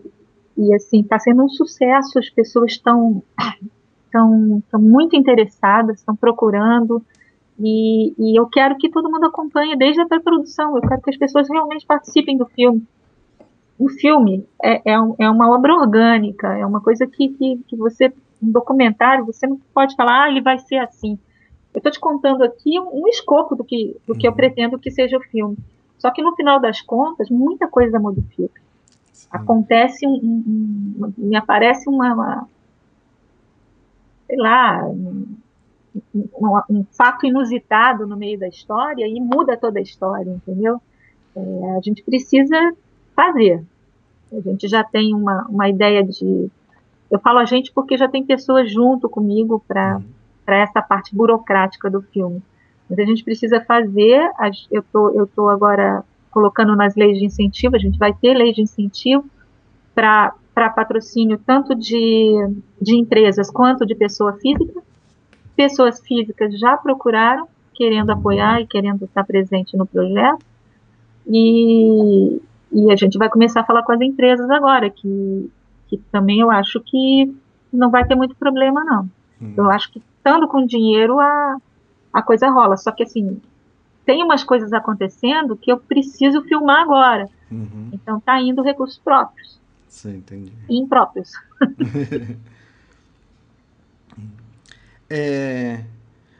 e 0.59 0.75
assim, 0.75 1.01
está 1.01 1.19
sendo 1.19 1.43
um 1.45 1.49
sucesso, 1.49 2.19
as 2.19 2.29
pessoas 2.29 2.73
estão 2.73 3.23
estão 4.09 4.81
muito 4.81 5.17
interessadas, 5.17 5.99
estão 5.99 6.17
procurando, 6.17 7.03
e, 7.59 8.15
e, 8.19 8.39
eu 8.39 8.47
quero 8.47 8.77
que 8.77 8.89
todo 8.89 9.11
mundo 9.11 9.27
acompanhe 9.27 9.77
desde 9.77 10.01
a 10.01 10.07
pré-produção. 10.07 10.77
Eu 10.77 10.83
quero 10.83 11.03
que 11.03 11.11
as 11.11 11.17
pessoas 11.17 11.49
realmente 11.49 11.85
participem 11.85 12.37
do 12.37 12.47
filme. 12.47 12.87
O 13.79 13.89
filme 13.89 14.47
é, 14.63 14.93
é, 14.93 15.01
um, 15.01 15.15
é 15.19 15.29
uma 15.29 15.51
obra 15.51 15.75
orgânica, 15.75 16.49
é 16.57 16.65
uma 16.65 16.81
coisa 16.81 17.07
que, 17.07 17.29
que, 17.31 17.59
que, 17.67 17.77
você, 17.77 18.13
um 18.43 18.51
documentário, 18.51 19.25
você 19.25 19.47
não 19.47 19.61
pode 19.75 19.95
falar, 19.95 20.25
ah, 20.25 20.31
ele 20.31 20.41
vai 20.41 20.59
ser 20.59 20.77
assim. 20.77 21.19
Eu 21.75 21.79
estou 21.79 21.93
te 21.93 22.01
contando 22.01 22.43
aqui 22.43 22.79
um, 22.79 23.03
um, 23.05 23.09
escopo 23.09 23.55
do 23.55 23.65
que, 23.65 23.97
do 24.07 24.15
que 24.15 24.27
eu 24.27 24.31
uhum. 24.31 24.37
pretendo 24.37 24.79
que 24.79 24.91
seja 24.91 25.17
o 25.17 25.23
filme. 25.23 25.57
Só 25.99 26.11
que 26.11 26.23
no 26.23 26.35
final 26.35 26.61
das 26.61 26.81
contas, 26.81 27.29
muita 27.29 27.69
coisa 27.69 27.99
modifica. 27.99 28.61
Sim. 29.13 29.29
Acontece 29.31 30.07
um, 30.07 30.15
um, 30.15 31.13
me 31.17 31.37
aparece 31.37 31.89
uma, 31.89 32.15
uma 32.15 32.49
sei 34.29 34.37
lá, 34.37 34.83
um, 36.15 36.61
um, 36.71 36.85
fato 36.93 37.27
inusitado 37.27 38.07
no 38.07 38.17
meio 38.17 38.39
da 38.39 38.49
história 38.49 39.07
e 39.07 39.21
muda 39.21 39.57
toda 39.57 39.79
a 39.79 39.83
história, 39.83 40.31
entendeu? 40.31 40.81
É, 41.37 41.77
a 41.77 41.81
gente 41.81 42.03
precisa 42.03 42.73
fazer. 43.15 43.63
A 44.33 44.41
gente 44.41 44.69
já 44.69 44.85
tem 44.85 45.15
uma, 45.15 45.47
uma 45.49 45.69
ideia 45.69 46.05
de. 46.05 46.51
Eu 47.11 47.19
falo 47.19 47.39
a 47.39 47.45
gente 47.45 47.73
porque 47.73 47.97
já 47.97 48.09
tem 48.09 48.25
pessoas 48.25 48.71
junto 48.71 49.09
comigo 49.09 49.63
para 49.67 49.97
uhum. 49.97 50.05
essa 50.47 50.83
parte 50.83 51.15
burocrática 51.15 51.89
do 51.91 52.03
filme. 52.03 52.43
Mas 52.89 52.99
a 52.99 53.05
gente 53.05 53.25
precisa 53.25 53.61
fazer. 53.61 54.31
Eu 54.71 54.83
tô, 54.83 55.11
eu 55.11 55.27
tô 55.27 55.49
agora 55.49 56.05
colocando 56.31 56.77
nas 56.77 56.95
leis 56.95 57.19
de 57.19 57.25
incentivo, 57.25 57.77
a 57.77 57.79
gente 57.79 57.99
vai 57.99 58.13
ter 58.13 58.35
leis 58.35 58.55
de 58.55 58.63
incentivo 58.63 59.25
para 59.95 60.35
patrocínio 60.55 61.41
tanto 61.45 61.75
de, 61.75 62.33
de 62.81 62.97
empresas 62.97 63.51
quanto 63.51 63.87
de 63.87 63.95
pessoa 63.95 64.35
física 64.35 64.83
pessoas 65.59 66.01
físicas 66.01 66.57
já 66.57 66.77
procuraram, 66.77 67.49
querendo 67.75 68.11
apoiar 68.11 68.61
e 68.61 68.67
querendo 68.67 69.05
estar 69.05 69.25
presente 69.25 69.77
no 69.77 69.85
projeto. 69.85 70.47
E, 71.27 72.41
e 72.71 72.93
a 72.93 72.95
gente 72.95 73.19
vai 73.19 73.29
começar 73.29 73.63
a 73.63 73.65
falar 73.65 73.83
com 73.83 73.91
as 73.91 74.01
empresas 74.01 74.49
agora, 74.51 74.89
que, 74.89 75.51
que 75.89 75.99
também 76.13 76.39
eu 76.39 76.49
acho 76.49 76.81
que 76.81 77.35
não 77.73 77.91
vai 77.91 78.07
ter 78.07 78.15
muito 78.15 78.37
problema, 78.37 78.85
não. 78.85 79.11
Uhum. 79.41 79.55
Eu 79.57 79.69
acho 79.69 79.91
que 79.91 79.99
estando 79.99 80.47
com 80.47 80.65
dinheiro 80.65 81.19
a, 81.19 81.57
a 82.13 82.23
coisa 82.23 82.49
rola. 82.49 82.77
Só 82.77 82.93
que 82.93 83.03
assim, 83.03 83.41
tem 84.07 84.23
umas 84.23 84.45
coisas 84.45 84.73
acontecendo 84.73 85.57
que 85.57 85.73
eu 85.73 85.79
preciso 85.79 86.41
filmar 86.43 86.83
agora. 86.83 87.29
Uhum. 87.51 87.91
Então 87.93 88.21
tá 88.21 88.41
indo 88.41 88.63
recursos 88.63 88.99
próprios. 88.99 89.59
Sim, 89.89 90.19
entendi. 90.19 90.53
E 90.69 90.79
impróprios. 90.79 91.33
É, 95.11 95.81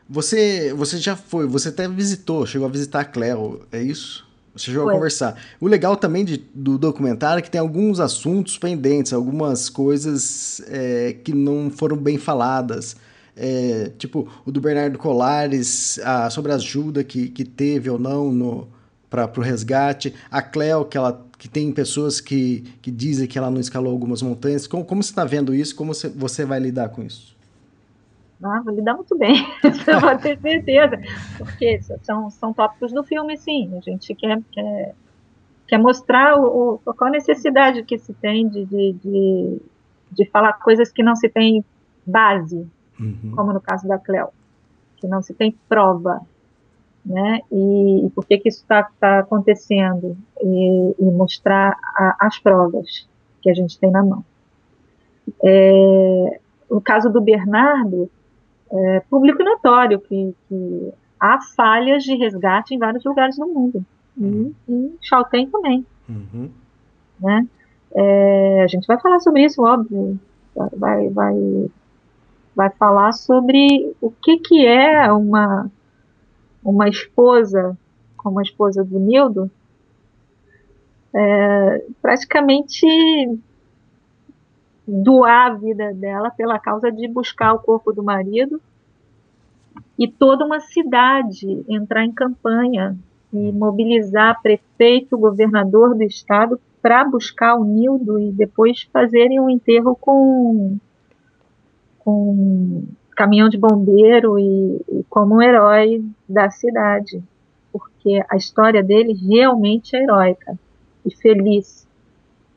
você, 0.09 0.73
você 0.73 0.97
já 0.97 1.15
foi, 1.15 1.45
você 1.45 1.69
até 1.69 1.87
visitou, 1.87 2.45
chegou 2.45 2.67
a 2.67 2.71
visitar 2.71 3.01
a 3.01 3.05
Cleo, 3.05 3.61
é 3.71 3.81
isso? 3.81 4.27
Você 4.55 4.65
chegou 4.65 4.83
foi. 4.83 4.93
a 4.93 4.97
conversar. 4.97 5.41
O 5.59 5.67
legal 5.67 5.95
também 5.95 6.25
de, 6.25 6.37
do 6.53 6.77
documentário 6.77 7.39
é 7.39 7.41
que 7.41 7.49
tem 7.49 7.61
alguns 7.61 7.99
assuntos 7.99 8.57
pendentes, 8.57 9.13
algumas 9.13 9.69
coisas 9.69 10.61
é, 10.67 11.15
que 11.23 11.33
não 11.33 11.69
foram 11.69 11.95
bem 11.95 12.17
faladas. 12.17 12.95
É, 13.37 13.91
tipo, 13.97 14.27
o 14.45 14.51
do 14.51 14.59
Bernardo 14.59 14.97
Colares, 14.97 15.99
a, 15.99 16.29
sobre 16.29 16.51
a 16.51 16.55
ajuda 16.55 17.03
que, 17.03 17.29
que 17.29 17.45
teve 17.45 17.89
ou 17.89 17.97
não 17.97 18.67
para 19.09 19.31
o 19.37 19.41
resgate. 19.41 20.13
A 20.29 20.41
Cleo, 20.41 20.85
que, 20.85 20.97
ela, 20.97 21.25
que 21.37 21.47
tem 21.47 21.71
pessoas 21.71 22.19
que, 22.19 22.63
que 22.81 22.91
dizem 22.91 23.27
que 23.27 23.37
ela 23.37 23.49
não 23.49 23.61
escalou 23.61 23.91
algumas 23.91 24.21
montanhas. 24.21 24.67
Como, 24.67 24.83
como 24.83 25.01
você 25.01 25.11
está 25.11 25.23
vendo 25.23 25.53
isso? 25.53 25.75
Como 25.75 25.93
você, 25.93 26.09
você 26.09 26.43
vai 26.43 26.59
lidar 26.59 26.89
com 26.89 27.01
isso? 27.03 27.38
Ah, 28.41 28.61
vou 28.63 28.73
lidar 28.73 28.93
muito 28.95 29.17
bem, 29.17 29.45
você 29.61 29.99
pode 29.99 30.21
ter 30.21 30.39
certeza. 30.39 30.97
Porque 31.37 31.81
são, 32.01 32.29
são 32.29 32.53
tópicos 32.53 32.93
do 32.93 33.03
filme, 33.03 33.37
sim. 33.37 33.77
A 33.77 33.81
gente 33.81 34.15
quer, 34.15 34.41
quer, 34.51 34.95
quer 35.67 35.77
mostrar 35.77 36.37
o, 36.37 36.75
o, 36.85 36.93
qual 36.93 37.09
a 37.09 37.11
necessidade 37.11 37.83
que 37.83 37.97
se 37.97 38.13
tem 38.13 38.47
de, 38.47 38.65
de, 38.65 38.93
de, 38.93 39.61
de 40.11 40.25
falar 40.25 40.53
coisas 40.53 40.89
que 40.91 41.03
não 41.03 41.15
se 41.15 41.27
tem 41.27 41.65
base, 42.05 42.65
uhum. 42.97 43.33
como 43.35 43.51
no 43.51 43.59
caso 43.59 43.87
da 43.87 43.97
Cleo, 43.97 44.29
que 44.97 45.07
não 45.07 45.21
se 45.21 45.33
tem 45.33 45.55
prova. 45.67 46.21
Né? 47.05 47.41
E, 47.51 48.05
e 48.05 48.09
por 48.11 48.25
que, 48.25 48.37
que 48.37 48.49
isso 48.49 48.61
está 48.61 48.89
tá 48.99 49.19
acontecendo? 49.19 50.17
E, 50.41 50.95
e 50.97 51.05
mostrar 51.11 51.77
a, 51.81 52.17
as 52.21 52.39
provas 52.39 53.07
que 53.41 53.49
a 53.49 53.53
gente 53.53 53.77
tem 53.77 53.91
na 53.91 54.03
mão. 54.03 54.23
É, 55.43 56.39
no 56.69 56.79
caso 56.81 57.09
do 57.09 57.19
Bernardo, 57.19 58.09
é, 58.71 58.99
público 59.09 59.43
notório 59.43 59.99
que, 59.99 60.35
que, 60.47 60.93
há 61.19 61.39
falhas 61.55 62.03
de 62.03 62.15
resgate 62.15 62.73
em 62.73 62.79
vários 62.79 63.03
lugares 63.03 63.37
do 63.37 63.47
mundo. 63.47 63.85
E 64.17 64.23
uhum. 64.23 64.53
em 64.67 64.97
Chaltén 65.01 65.49
também. 65.49 65.85
Uhum. 66.07 66.49
Né? 67.19 67.47
É, 67.93 68.63
a 68.63 68.67
gente 68.67 68.85
vai 68.87 68.99
falar 68.99 69.19
sobre 69.19 69.43
isso, 69.43 69.61
óbvio. 69.63 70.19
Vai, 70.55 71.09
vai, 71.09 71.69
vai 72.55 72.69
falar 72.71 73.11
sobre 73.13 73.95
o 74.01 74.11
que, 74.11 74.37
que 74.37 74.65
é 74.65 75.11
uma, 75.11 75.69
uma 76.63 76.89
esposa, 76.89 77.77
como 78.17 78.39
a 78.39 78.43
esposa 78.43 78.83
do 78.83 78.99
Nildo, 78.99 79.49
é, 81.13 81.83
praticamente 82.01 82.85
doar 84.89 85.51
a 85.51 85.55
vida 85.55 85.93
dela 85.93 86.31
pela 86.31 86.59
causa 86.59 86.91
de 86.91 87.07
buscar 87.07 87.53
o 87.53 87.59
corpo 87.59 87.93
do 87.93 88.03
marido 88.03 88.59
e 89.97 90.07
toda 90.07 90.45
uma 90.45 90.59
cidade 90.59 91.63
entrar 91.67 92.03
em 92.03 92.11
campanha 92.11 92.97
e 93.31 93.51
mobilizar 93.51 94.41
prefeito, 94.41 95.17
governador 95.17 95.95
do 95.95 96.03
estado 96.03 96.59
para 96.81 97.05
buscar 97.05 97.55
o 97.55 97.63
Nildo 97.63 98.19
e 98.19 98.31
depois 98.31 98.83
fazerem 98.91 99.39
um 99.39 99.49
enterro 99.49 99.95
com, 99.95 100.77
com 101.99 102.83
caminhão 103.15 103.49
de 103.49 103.57
bombeiro 103.57 104.39
e, 104.39 104.81
e 104.89 105.03
como 105.09 105.35
um 105.35 105.41
herói 105.41 106.03
da 106.27 106.49
cidade, 106.49 107.21
porque 107.71 108.23
a 108.29 108.37
história 108.37 108.81
dele 108.81 109.13
realmente 109.13 109.95
é 109.95 110.03
heróica 110.03 110.57
e 111.05 111.13
feliz, 111.13 111.87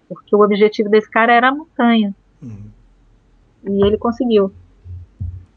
porque 0.09 0.35
o 0.35 0.41
objetivo 0.41 0.89
desse 0.89 1.11
cara 1.11 1.33
era 1.33 1.49
a 1.49 1.55
montanha. 1.55 2.15
Uhum. 2.43 2.71
E 3.65 3.87
ele 3.87 3.97
conseguiu. 3.97 4.53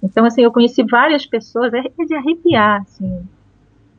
Então, 0.01 0.25
assim, 0.25 0.43
eu 0.43 0.51
conheci 0.51 0.83
várias 0.83 1.25
pessoas, 1.25 1.73
é 1.73 1.81
de 1.81 2.13
arrepiar, 2.13 2.81
assim. 2.81 3.27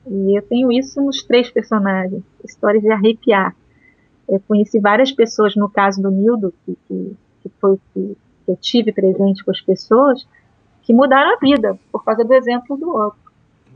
E 0.09 0.38
eu 0.38 0.43
tenho 0.43 0.71
isso 0.71 1.00
nos 1.02 1.23
três 1.23 1.50
personagens, 1.50 2.23
histórias 2.45 2.83
de 2.83 2.90
arrepiar. 2.90 3.55
Eu 4.28 4.40
conheci 4.47 4.78
várias 4.78 5.11
pessoas, 5.11 5.57
no 5.57 5.69
caso 5.69 6.00
do 6.00 6.11
Nildo, 6.11 6.55
que, 6.64 6.78
que, 6.87 7.16
que 7.43 7.49
foi 7.61 7.76
que, 7.93 8.16
que 8.45 8.50
eu 8.50 8.57
tive 8.57 8.93
presente 8.93 9.45
com 9.45 9.50
as 9.50 9.61
pessoas, 9.61 10.26
que 10.83 10.95
mudaram 10.95 11.35
a 11.35 11.38
vida 11.38 11.76
por 11.90 12.05
causa 12.05 12.25
do 12.25 12.33
exemplo 12.35 12.76
do 12.76 12.88
outro. 12.88 13.19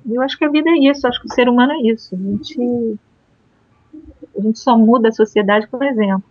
E 0.07 0.15
eu 0.15 0.23
acho 0.23 0.39
que 0.39 0.45
a 0.45 0.49
vida 0.49 0.71
é 0.71 0.79
isso, 0.91 1.07
acho 1.07 1.21
que 1.21 1.27
o 1.27 1.35
ser 1.35 1.49
humano 1.49 1.73
é 1.73 1.81
isso. 1.83 2.15
A 2.15 2.19
gente, 2.19 2.99
a 4.39 4.41
gente 4.41 4.59
só 4.61 4.79
muda 4.79 5.09
a 5.09 5.13
sociedade 5.13 5.67
por 5.67 5.83
exemplo. 5.83 6.25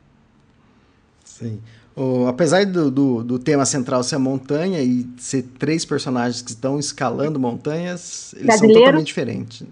Sim. 1.25 1.61
O, 1.99 2.27
apesar 2.27 2.65
do, 2.65 2.89
do, 2.89 3.23
do, 3.25 3.37
tema 3.37 3.65
central 3.65 4.01
ser 4.03 4.15
a 4.15 4.19
montanha 4.19 4.81
e 4.81 5.05
ser 5.17 5.43
três 5.43 5.83
personagens 5.83 6.41
que 6.41 6.51
estão 6.51 6.79
escalando 6.79 7.37
montanhas, 7.37 8.33
eles 8.35 8.45
Brasileiro. 8.45 8.73
são 8.73 8.83
totalmente 8.85 9.07
diferentes. 9.07 9.67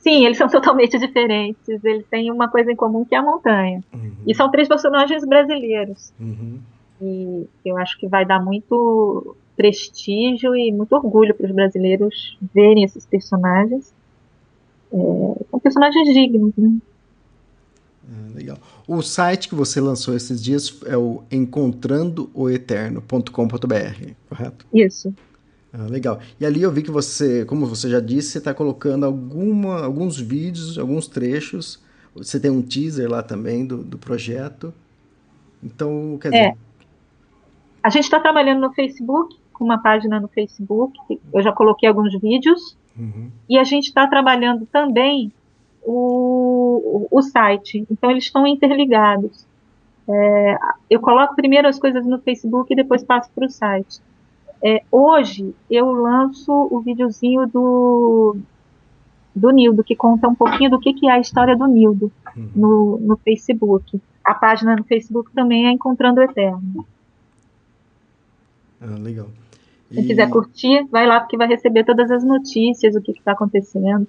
Sim, 0.00 0.26
eles 0.26 0.36
são 0.36 0.48
totalmente 0.50 0.98
diferentes. 0.98 1.84
Eles 1.84 2.04
têm 2.10 2.28
uma 2.32 2.48
coisa 2.48 2.72
em 2.72 2.74
comum 2.74 3.04
que 3.04 3.14
é 3.14 3.18
a 3.18 3.22
montanha. 3.22 3.84
Uhum. 3.94 4.12
E 4.26 4.34
são 4.34 4.50
três 4.50 4.66
personagens 4.66 5.24
brasileiros. 5.24 6.12
Uhum. 6.18 6.58
E 7.00 7.46
eu 7.64 7.78
acho 7.78 7.96
que 7.96 8.08
vai 8.08 8.24
dar 8.24 8.44
muito 8.44 9.36
prestígio 9.56 10.56
e 10.56 10.72
muito 10.72 10.92
orgulho 10.92 11.36
para 11.36 11.46
os 11.46 11.52
brasileiros 11.52 12.36
verem 12.52 12.82
esses 12.82 13.06
personagens. 13.06 13.94
É, 14.92 14.96
são 15.48 15.60
personagens 15.60 16.12
dignos, 16.12 16.52
né? 16.56 16.78
Ah, 18.10 18.34
legal. 18.34 18.58
O 18.92 19.02
site 19.02 19.48
que 19.48 19.54
você 19.54 19.80
lançou 19.80 20.16
esses 20.16 20.42
dias 20.42 20.82
é 20.84 20.96
o 20.96 21.22
encontrandooeterno.com.br, 21.30 24.14
correto? 24.28 24.66
Isso. 24.74 25.14
Ah, 25.72 25.84
legal. 25.84 26.18
E 26.40 26.44
ali 26.44 26.60
eu 26.60 26.72
vi 26.72 26.82
que 26.82 26.90
você, 26.90 27.44
como 27.44 27.66
você 27.66 27.88
já 27.88 28.00
disse, 28.00 28.32
você 28.32 28.38
está 28.38 28.52
colocando 28.52 29.06
alguma, 29.06 29.84
alguns 29.84 30.18
vídeos, 30.18 30.76
alguns 30.76 31.06
trechos. 31.06 31.80
Você 32.16 32.40
tem 32.40 32.50
um 32.50 32.60
teaser 32.60 33.08
lá 33.08 33.22
também 33.22 33.64
do, 33.64 33.84
do 33.84 33.96
projeto. 33.96 34.74
Então, 35.62 36.18
quer 36.20 36.30
dizer. 36.30 36.46
É. 36.46 36.56
A 37.84 37.90
gente 37.90 38.02
está 38.02 38.18
trabalhando 38.18 38.60
no 38.60 38.72
Facebook, 38.72 39.38
com 39.52 39.62
uma 39.62 39.80
página 39.80 40.18
no 40.18 40.26
Facebook. 40.26 40.98
Eu 41.32 41.42
já 41.42 41.52
coloquei 41.52 41.88
alguns 41.88 42.20
vídeos. 42.20 42.76
Uhum. 42.98 43.30
E 43.48 43.56
a 43.56 43.62
gente 43.62 43.86
está 43.86 44.04
trabalhando 44.08 44.66
também 44.66 45.32
o, 45.82 47.08
o, 47.10 47.22
site. 47.22 47.86
Então, 47.90 48.10
eles 48.10 48.24
estão 48.24 48.46
interligados. 48.46 49.46
É, 50.08 50.58
eu 50.88 51.00
coloco 51.00 51.36
primeiro 51.36 51.68
as 51.68 51.78
coisas 51.78 52.04
no 52.04 52.18
Facebook 52.18 52.72
e 52.72 52.76
depois 52.76 53.04
passo 53.04 53.30
para 53.34 53.46
o 53.46 53.50
site. 53.50 54.00
É, 54.62 54.82
hoje 54.90 55.54
eu 55.70 55.90
lanço 55.90 56.52
o 56.70 56.80
videozinho 56.80 57.46
do, 57.46 58.36
do 59.34 59.50
Nildo, 59.50 59.82
que 59.82 59.96
conta 59.96 60.28
um 60.28 60.34
pouquinho 60.34 60.70
do 60.70 60.78
que, 60.78 60.92
que 60.92 61.08
é 61.08 61.12
a 61.12 61.20
história 61.20 61.56
do 61.56 61.66
Nildo 61.66 62.12
uhum. 62.36 62.50
no, 62.54 62.98
no 62.98 63.16
Facebook. 63.16 64.00
A 64.22 64.34
página 64.34 64.76
no 64.76 64.84
Facebook 64.84 65.30
também 65.32 65.66
é 65.66 65.70
Encontrando 65.70 66.20
o 66.20 66.24
Eterno. 66.24 66.86
Ah, 68.80 68.96
legal. 68.98 69.28
E... 69.90 69.94
Se 69.94 70.06
quiser 70.06 70.28
curtir, 70.28 70.86
vai 70.90 71.06
lá 71.06 71.20
porque 71.20 71.36
vai 71.36 71.48
receber 71.48 71.84
todas 71.84 72.10
as 72.10 72.22
notícias, 72.22 72.94
o 72.94 73.00
que 73.00 73.12
está 73.12 73.32
acontecendo. 73.32 74.06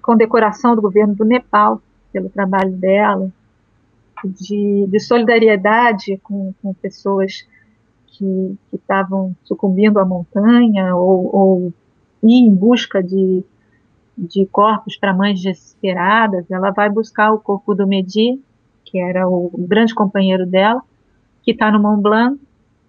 condecoração 0.03 0.75
do 0.75 0.83
governo 0.83 1.15
do 1.15 1.25
Nepal 1.25 1.81
pelo 2.13 2.29
trabalho 2.29 2.73
dela, 2.73 3.31
de, 4.25 4.87
de 4.89 5.01
solidariedade 5.01 6.19
com, 6.23 6.53
com 6.63 6.75
pessoas 6.75 7.47
que 8.07 8.57
estavam 8.73 9.35
sucumbindo 9.45 9.99
à 9.99 10.05
montanha 10.05 10.95
ou, 10.95 11.37
ou 11.37 11.73
ir 12.23 12.45
em 12.45 12.55
busca 12.55 13.03
de, 13.03 13.43
de 14.17 14.47
corpos 14.47 14.97
para 14.97 15.15
mães 15.15 15.43
desesperadas, 15.43 16.51
ela 16.51 16.71
vai 16.71 16.91
buscar 16.91 17.33
o 17.33 17.39
corpo 17.39 17.75
do 17.75 17.87
Medi, 17.87 18.41
que 18.85 18.99
era 18.99 19.29
o 19.29 19.51
grande 19.57 19.95
companheiro 19.95 20.47
dela, 20.47 20.83
que 21.43 21.53
está 21.53 21.71
no 21.71 21.81
Mont 21.81 22.03
Blanc, 22.03 22.39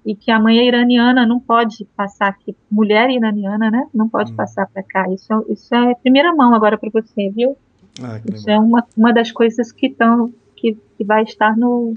e 0.05 0.15
que 0.15 0.31
a 0.31 0.39
mãe 0.39 0.57
é 0.57 0.65
iraniana 0.65 1.25
não 1.25 1.39
pode 1.39 1.85
passar 1.95 2.29
aqui, 2.29 2.55
mulher 2.69 3.09
iraniana, 3.09 3.69
né? 3.69 3.87
Não 3.93 4.09
pode 4.09 4.31
hum. 4.31 4.35
passar 4.35 4.67
para 4.67 4.81
cá. 4.81 5.07
Isso, 5.13 5.31
é, 5.31 5.53
isso 5.53 5.75
é 5.75 5.95
primeira 5.95 6.33
mão 6.33 6.53
agora 6.53 6.77
para 6.77 6.89
você, 6.89 7.29
viu? 7.29 7.55
Ah, 8.01 8.19
isso 8.25 8.47
legal. 8.47 8.63
é 8.63 8.65
uma, 8.65 8.87
uma 8.97 9.13
das 9.13 9.31
coisas 9.31 9.71
que 9.71 9.87
estão 9.87 10.33
que, 10.61 10.77
que 10.97 11.03
vai 11.03 11.23
estar 11.23 11.57
no, 11.57 11.95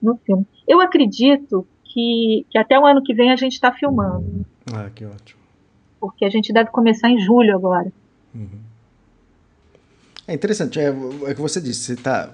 no 0.00 0.16
filme. 0.24 0.46
Eu 0.66 0.80
acredito 0.80 1.66
que, 1.84 2.46
que 2.48 2.56
até 2.56 2.78
o 2.78 2.86
ano 2.86 3.02
que 3.02 3.12
vem 3.12 3.30
a 3.32 3.36
gente 3.36 3.54
está 3.54 3.72
filmando. 3.72 4.46
Ah, 4.72 4.88
que 4.94 5.04
ótimo. 5.04 5.40
Porque 5.98 6.24
a 6.24 6.30
gente 6.30 6.52
deve 6.52 6.70
começar 6.70 7.10
em 7.10 7.20
julho 7.20 7.54
agora. 7.54 7.92
Uhum. 8.34 8.60
É 10.26 10.34
interessante, 10.34 10.78
é, 10.78 10.84
é 10.84 10.90
o 10.92 11.34
que 11.34 11.40
você 11.40 11.60
disse, 11.60 11.80
você 11.80 11.96
tá, 11.96 12.30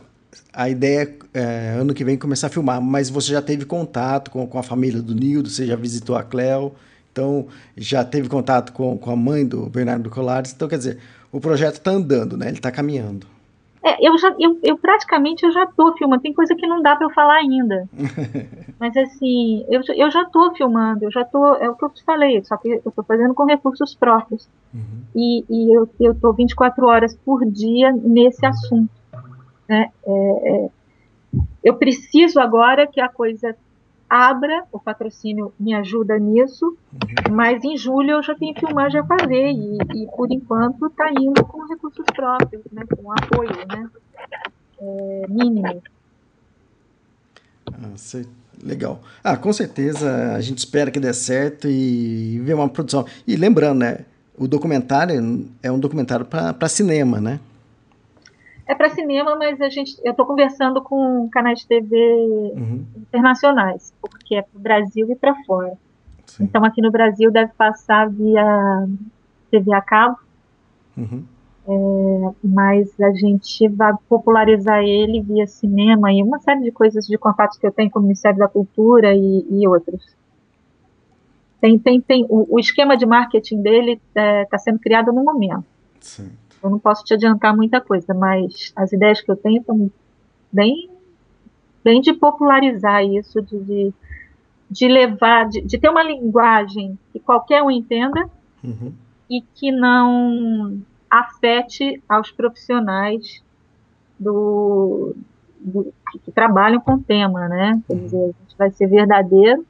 a 0.52 0.68
ideia 0.68 1.16
é 1.32 1.76
ano 1.80 1.94
que 1.94 2.04
vem 2.04 2.18
começar 2.18 2.48
a 2.48 2.50
filmar, 2.50 2.78
mas 2.78 3.08
você 3.08 3.32
já 3.32 3.40
teve 3.40 3.64
contato 3.64 4.30
com, 4.30 4.46
com 4.46 4.58
a 4.58 4.62
família 4.62 5.00
do 5.00 5.14
Nildo, 5.14 5.48
você 5.48 5.66
já 5.66 5.76
visitou 5.76 6.14
a 6.14 6.22
Cleo, 6.22 6.74
então 7.10 7.46
já 7.74 8.04
teve 8.04 8.28
contato 8.28 8.74
com, 8.74 8.98
com 8.98 9.10
a 9.10 9.16
mãe 9.16 9.46
do 9.46 9.70
Bernardo 9.70 10.10
Colares, 10.10 10.52
então 10.52 10.68
quer 10.68 10.76
dizer, 10.76 10.98
o 11.32 11.40
projeto 11.40 11.76
está 11.76 11.90
andando, 11.90 12.36
né? 12.36 12.48
ele 12.48 12.58
está 12.58 12.70
caminhando. 12.70 13.26
É, 13.86 14.04
eu, 14.04 14.18
já, 14.18 14.34
eu, 14.40 14.58
eu 14.64 14.76
praticamente 14.76 15.46
eu 15.46 15.52
já 15.52 15.64
tô 15.64 15.92
filmando. 15.92 16.20
Tem 16.20 16.32
coisa 16.32 16.56
que 16.56 16.66
não 16.66 16.82
dá 16.82 16.96
para 16.96 17.06
eu 17.06 17.10
falar 17.10 17.36
ainda. 17.36 17.88
Mas 18.80 18.96
assim, 18.96 19.64
eu, 19.68 19.80
eu 19.94 20.10
já 20.10 20.24
tô 20.24 20.52
filmando, 20.56 21.04
eu 21.04 21.12
já 21.12 21.24
tô. 21.24 21.54
É 21.54 21.70
o 21.70 21.76
que 21.76 21.84
eu 21.84 21.90
te 21.90 22.02
falei, 22.02 22.42
só 22.44 22.56
que 22.56 22.80
eu 22.84 22.90
tô 22.90 23.04
fazendo 23.04 23.32
com 23.32 23.44
recursos 23.44 23.94
próprios. 23.94 24.48
Uhum. 24.74 25.02
E, 25.14 25.44
e 25.48 25.72
eu, 25.72 25.88
eu 26.00 26.14
tô 26.16 26.32
24 26.32 26.84
horas 26.84 27.16
por 27.24 27.46
dia 27.46 27.92
nesse 27.92 28.44
uhum. 28.44 28.50
assunto. 28.50 28.90
Né? 29.68 29.92
É, 30.04 30.12
é, 30.12 30.70
eu 31.62 31.76
preciso 31.76 32.40
agora 32.40 32.88
que 32.88 33.00
a 33.00 33.08
coisa 33.08 33.56
abra, 34.08 34.64
o 34.72 34.78
patrocínio 34.78 35.52
me 35.58 35.74
ajuda 35.74 36.18
nisso, 36.18 36.66
uhum. 36.66 37.34
mas 37.34 37.62
em 37.64 37.76
julho 37.76 38.12
eu 38.12 38.22
já 38.22 38.34
tenho 38.34 38.58
filmagem 38.58 39.00
a 39.00 39.04
fazer 39.04 39.50
e, 39.50 39.78
e 39.94 40.06
por 40.16 40.30
enquanto 40.30 40.86
está 40.86 41.10
indo 41.10 41.44
com 41.44 41.66
recursos 41.66 42.04
próprios, 42.14 42.62
né, 42.72 42.82
com 42.94 43.12
apoio 43.12 43.50
né, 43.68 43.90
é, 44.80 45.26
mínimo. 45.28 45.82
Ah, 47.66 48.22
legal. 48.62 49.00
Ah, 49.22 49.36
com 49.36 49.52
certeza 49.52 50.34
a 50.34 50.40
gente 50.40 50.58
espera 50.58 50.90
que 50.90 51.00
dê 51.00 51.12
certo 51.12 51.68
e 51.68 52.40
ver 52.44 52.54
uma 52.54 52.68
produção. 52.68 53.04
E 53.26 53.36
lembrando, 53.36 53.80
né, 53.80 54.04
o 54.38 54.46
documentário 54.46 55.48
é 55.62 55.70
um 55.70 55.78
documentário 55.78 56.26
para 56.26 56.68
cinema, 56.68 57.20
né? 57.20 57.40
É 58.66 58.74
para 58.74 58.90
cinema, 58.90 59.36
mas 59.36 59.60
a 59.60 59.68
gente, 59.68 59.96
eu 60.02 60.10
estou 60.10 60.26
conversando 60.26 60.82
com 60.82 61.28
canais 61.30 61.60
de 61.60 61.68
TV 61.68 61.96
uhum. 62.56 62.84
internacionais, 62.96 63.94
porque 64.00 64.34
é 64.34 64.42
para 64.42 64.58
o 64.58 64.60
Brasil 64.60 65.10
e 65.10 65.14
para 65.14 65.34
fora. 65.44 65.78
Sim. 66.26 66.44
Então 66.44 66.64
aqui 66.64 66.82
no 66.82 66.90
Brasil 66.90 67.30
deve 67.30 67.52
passar 67.52 68.10
via 68.10 68.88
TV 69.52 69.72
a 69.72 69.80
cabo, 69.80 70.18
uhum. 70.96 71.22
é, 71.68 72.34
mas 72.42 73.00
a 73.00 73.12
gente 73.12 73.68
vai 73.68 73.92
popularizar 74.08 74.82
ele 74.82 75.20
via 75.20 75.46
cinema 75.46 76.12
e 76.12 76.20
uma 76.20 76.40
série 76.40 76.62
de 76.62 76.72
coisas 76.72 77.06
de 77.06 77.16
contatos 77.16 77.58
que 77.58 77.66
eu 77.66 77.72
tenho 77.72 77.88
com 77.88 78.00
o 78.00 78.02
Ministério 78.02 78.38
da 78.38 78.48
Cultura 78.48 79.14
e, 79.14 79.46
e 79.48 79.68
outros. 79.68 80.04
Tem, 81.60 81.78
tem, 81.78 82.00
tem, 82.00 82.26
o, 82.28 82.56
o, 82.56 82.58
esquema 82.58 82.96
de 82.96 83.06
marketing 83.06 83.62
dele 83.62 84.00
está 84.08 84.20
é, 84.20 84.44
tá 84.44 84.58
sendo 84.58 84.80
criado 84.80 85.12
no 85.12 85.24
momento. 85.24 85.64
Sim. 86.00 86.30
Eu 86.66 86.70
não 86.70 86.78
posso 86.80 87.04
te 87.04 87.14
adiantar 87.14 87.56
muita 87.56 87.80
coisa, 87.80 88.12
mas 88.12 88.72
as 88.74 88.92
ideias 88.92 89.20
que 89.20 89.30
eu 89.30 89.36
tenho 89.36 89.60
estão 89.60 89.90
bem, 90.52 90.90
bem 91.84 92.00
de 92.00 92.12
popularizar 92.12 93.04
isso, 93.04 93.40
de, 93.40 93.58
de, 93.60 93.94
de 94.68 94.88
levar, 94.88 95.48
de, 95.48 95.60
de, 95.60 95.78
ter 95.78 95.88
uma 95.88 96.02
linguagem 96.02 96.98
que 97.12 97.20
qualquer 97.20 97.62
um 97.62 97.70
entenda 97.70 98.28
uhum. 98.64 98.92
e 99.30 99.40
que 99.54 99.70
não 99.70 100.80
afete 101.08 102.02
aos 102.08 102.32
profissionais 102.32 103.40
do, 104.18 105.14
do 105.60 105.92
que, 106.10 106.18
que, 106.18 106.32
trabalham 106.32 106.80
com 106.80 106.94
o 106.94 107.02
tema, 107.02 107.48
né? 107.48 107.80
Quer 107.86 107.94
uhum. 107.94 108.00
dizer, 108.00 108.22
a 108.22 108.26
gente 108.26 108.58
vai 108.58 108.70
ser 108.72 108.88
verdadeiro 108.88 109.64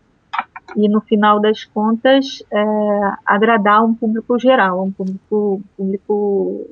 e 0.75 0.89
no 0.89 1.01
final 1.01 1.41
das 1.41 1.65
contas 1.65 2.43
é, 2.51 2.65
agradar 3.25 3.85
um 3.85 3.95
público 3.95 4.39
geral, 4.39 4.83
um 4.83 4.91
público, 4.91 5.63
público 5.77 6.69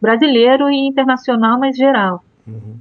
brasileiro 0.00 0.70
e 0.70 0.86
internacional, 0.86 1.58
mas 1.58 1.76
geral. 1.76 2.24
Uhum. 2.46 2.76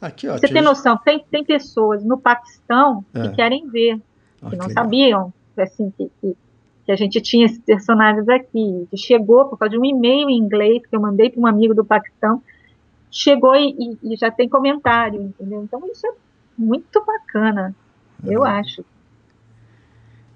Aqui, 0.00 0.28
ó, 0.28 0.36
Você 0.36 0.48
tem 0.48 0.60
noção, 0.60 0.98
tem, 0.98 1.24
tem 1.30 1.42
pessoas 1.42 2.04
no 2.04 2.18
Paquistão 2.18 3.04
é. 3.14 3.22
que 3.22 3.36
querem 3.36 3.66
ver, 3.68 3.96
que 4.38 4.46
okay. 4.46 4.58
não 4.58 4.68
sabiam 4.68 5.32
assim, 5.62 5.92
que, 5.96 6.10
que, 6.20 6.36
que, 6.84 6.92
a 6.92 6.96
gente 6.96 7.20
tinha 7.20 7.46
esses 7.46 7.60
personagens 7.60 8.28
aqui. 8.28 8.86
Que 8.90 8.96
chegou 8.96 9.46
por 9.46 9.56
causa 9.56 9.72
de 9.72 9.78
um 9.78 9.84
e-mail 9.84 10.28
em 10.28 10.36
inglês 10.36 10.84
que 10.86 10.94
eu 10.94 11.00
mandei 11.00 11.30
para 11.30 11.40
um 11.40 11.46
amigo 11.46 11.74
do 11.74 11.84
Paquistão, 11.84 12.42
chegou 13.10 13.54
e, 13.54 13.70
e, 14.02 14.12
e, 14.12 14.16
já 14.16 14.30
tem 14.30 14.48
comentário, 14.48 15.22
entendeu? 15.22 15.62
Então 15.62 15.80
isso 15.90 16.06
é 16.06 16.12
muito 16.58 17.04
bacana, 17.04 17.74
é. 18.26 18.34
eu 18.34 18.44
acho. 18.44 18.84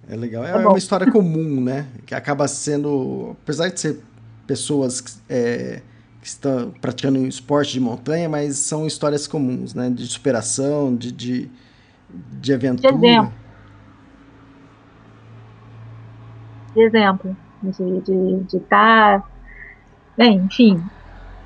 É 0.09 0.17
legal. 0.17 0.45
É, 0.45 0.53
é 0.53 0.57
uma 0.57 0.79
história 0.79 1.11
comum, 1.11 1.61
né? 1.61 1.87
Que 2.07 2.15
acaba 2.15 2.49
sendo, 2.49 3.37
apesar 3.43 3.69
de 3.69 3.79
ser 3.79 4.01
pessoas 4.49 5.23
é, 5.29 5.83
que 6.21 6.27
estão 6.27 6.71
praticando 6.81 7.19
esporte 7.27 7.75
de 7.75 7.81
montanha, 7.81 8.29
mas 8.29 8.57
são 8.57 8.87
histórias 8.87 9.29
comuns, 9.29 9.75
né? 9.75 9.91
De 9.91 10.07
superação, 10.07 10.97
de, 10.97 11.13
de, 11.13 11.51
de 12.41 12.55
aventura. 12.55 12.93
De 12.93 13.07
exemplo. 13.07 13.33
De 16.75 16.83
exemplo. 16.83 17.37
De, 17.63 18.01
de, 18.01 18.45
de 18.45 18.57
estar. 18.57 19.21
Tá... 19.21 19.29
Bem, 20.17 20.39
enfim, 20.39 20.83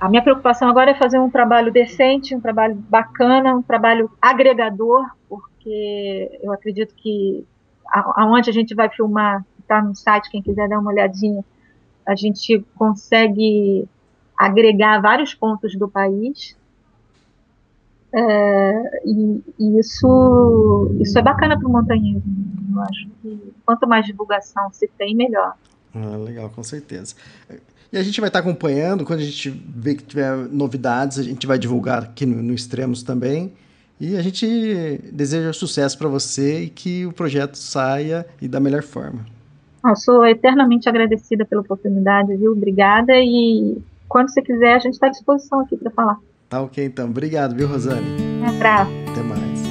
a 0.00 0.08
minha 0.08 0.22
preocupação 0.22 0.68
agora 0.68 0.92
é 0.92 0.94
fazer 0.94 1.18
um 1.18 1.28
trabalho 1.28 1.70
decente, 1.70 2.34
um 2.34 2.40
trabalho 2.40 2.74
bacana, 2.74 3.54
um 3.54 3.62
trabalho 3.62 4.10
agregador, 4.20 5.04
porque 5.28 6.40
eu 6.42 6.52
acredito 6.52 6.94
que 6.94 7.46
aonde 7.92 8.48
a 8.48 8.52
gente 8.52 8.74
vai 8.74 8.88
filmar, 8.88 9.44
está 9.60 9.82
no 9.82 9.94
site, 9.94 10.30
quem 10.30 10.42
quiser 10.42 10.68
dar 10.68 10.78
uma 10.78 10.90
olhadinha, 10.90 11.44
a 12.06 12.14
gente 12.14 12.64
consegue 12.76 13.88
agregar 14.36 15.00
vários 15.00 15.34
pontos 15.34 15.76
do 15.76 15.88
país. 15.88 16.56
É, 18.14 19.00
e, 19.06 19.42
e, 19.58 19.78
isso, 19.78 20.94
isso 21.00 21.18
é 21.18 21.22
bacana 21.22 21.58
para 21.58 21.66
o 21.66 21.72
montanhismo. 21.72 22.22
Eu 22.74 22.80
acho 22.82 23.08
que 23.20 23.52
quanto 23.64 23.86
mais 23.86 24.04
divulgação 24.04 24.70
se 24.72 24.88
tem, 24.98 25.14
melhor. 25.14 25.54
Ah, 25.94 26.16
legal, 26.16 26.50
com 26.50 26.62
certeza. 26.62 27.14
E 27.92 27.98
a 27.98 28.02
gente 28.02 28.20
vai 28.20 28.28
estar 28.28 28.40
acompanhando, 28.40 29.04
quando 29.04 29.20
a 29.20 29.24
gente 29.24 29.50
vê 29.50 29.94
que 29.94 30.02
tiver 30.02 30.34
novidades, 30.48 31.18
a 31.18 31.22
gente 31.22 31.46
vai 31.46 31.58
divulgar 31.58 32.02
aqui 32.04 32.26
no, 32.26 32.42
no 32.42 32.54
Extremos 32.54 33.02
também. 33.02 33.52
E 34.00 34.16
a 34.16 34.22
gente 34.22 34.46
deseja 35.12 35.52
sucesso 35.52 35.96
para 35.96 36.08
você 36.08 36.64
e 36.64 36.70
que 36.70 37.06
o 37.06 37.12
projeto 37.12 37.54
saia 37.54 38.26
e 38.40 38.48
da 38.48 38.58
melhor 38.58 38.82
forma. 38.82 39.24
Eu 39.84 39.96
sou 39.96 40.24
eternamente 40.24 40.88
agradecida 40.88 41.44
pela 41.44 41.60
oportunidade, 41.60 42.36
viu? 42.36 42.52
Obrigada 42.52 43.12
e 43.16 43.78
quando 44.08 44.30
você 44.30 44.40
quiser, 44.40 44.74
a 44.74 44.78
gente 44.78 44.94
está 44.94 45.08
à 45.08 45.10
disposição 45.10 45.60
aqui 45.60 45.76
para 45.76 45.90
falar. 45.90 46.18
Tá 46.48 46.60
ok, 46.60 46.84
então. 46.84 47.08
Obrigado, 47.08 47.56
viu, 47.56 47.66
Rosane? 47.66 48.06
Um 48.40 48.48
abraço. 48.48 48.92
Até 49.10 49.22
mais. 49.22 49.62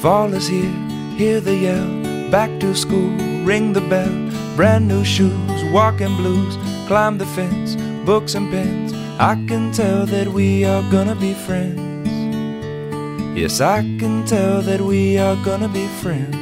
Fall 0.00 0.34
is 0.34 0.48
here, 0.48 0.70
hear 1.18 1.40
the 1.40 1.50
yell, 1.50 2.30
back 2.30 2.58
to 2.58 2.74
school, 2.74 3.10
ring 3.44 3.72
the 3.72 3.80
bell, 3.80 4.08
brand 4.56 4.86
new 4.86 5.04
shoes, 5.04 5.32
walking 5.72 6.16
blues, 6.16 6.56
climb 6.86 7.18
the 7.18 7.26
fence, 7.26 7.76
books 8.04 8.34
and 8.34 8.50
pens. 8.50 8.92
I 9.18 9.34
can 9.46 9.72
tell 9.72 10.06
that 10.06 10.28
we 10.32 10.64
are 10.64 10.82
gonna 10.90 11.16
be 11.16 11.34
friends. 11.34 11.85
Yes, 13.36 13.60
I 13.60 13.82
can 13.98 14.24
tell 14.24 14.62
that 14.62 14.80
we 14.80 15.18
are 15.18 15.36
gonna 15.44 15.68
be 15.68 15.86
friends. 16.00 16.34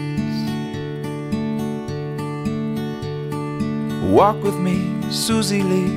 Walk 4.12 4.40
with 4.44 4.54
me, 4.54 4.78
Susie 5.11 5.64
Lee, 5.64 5.90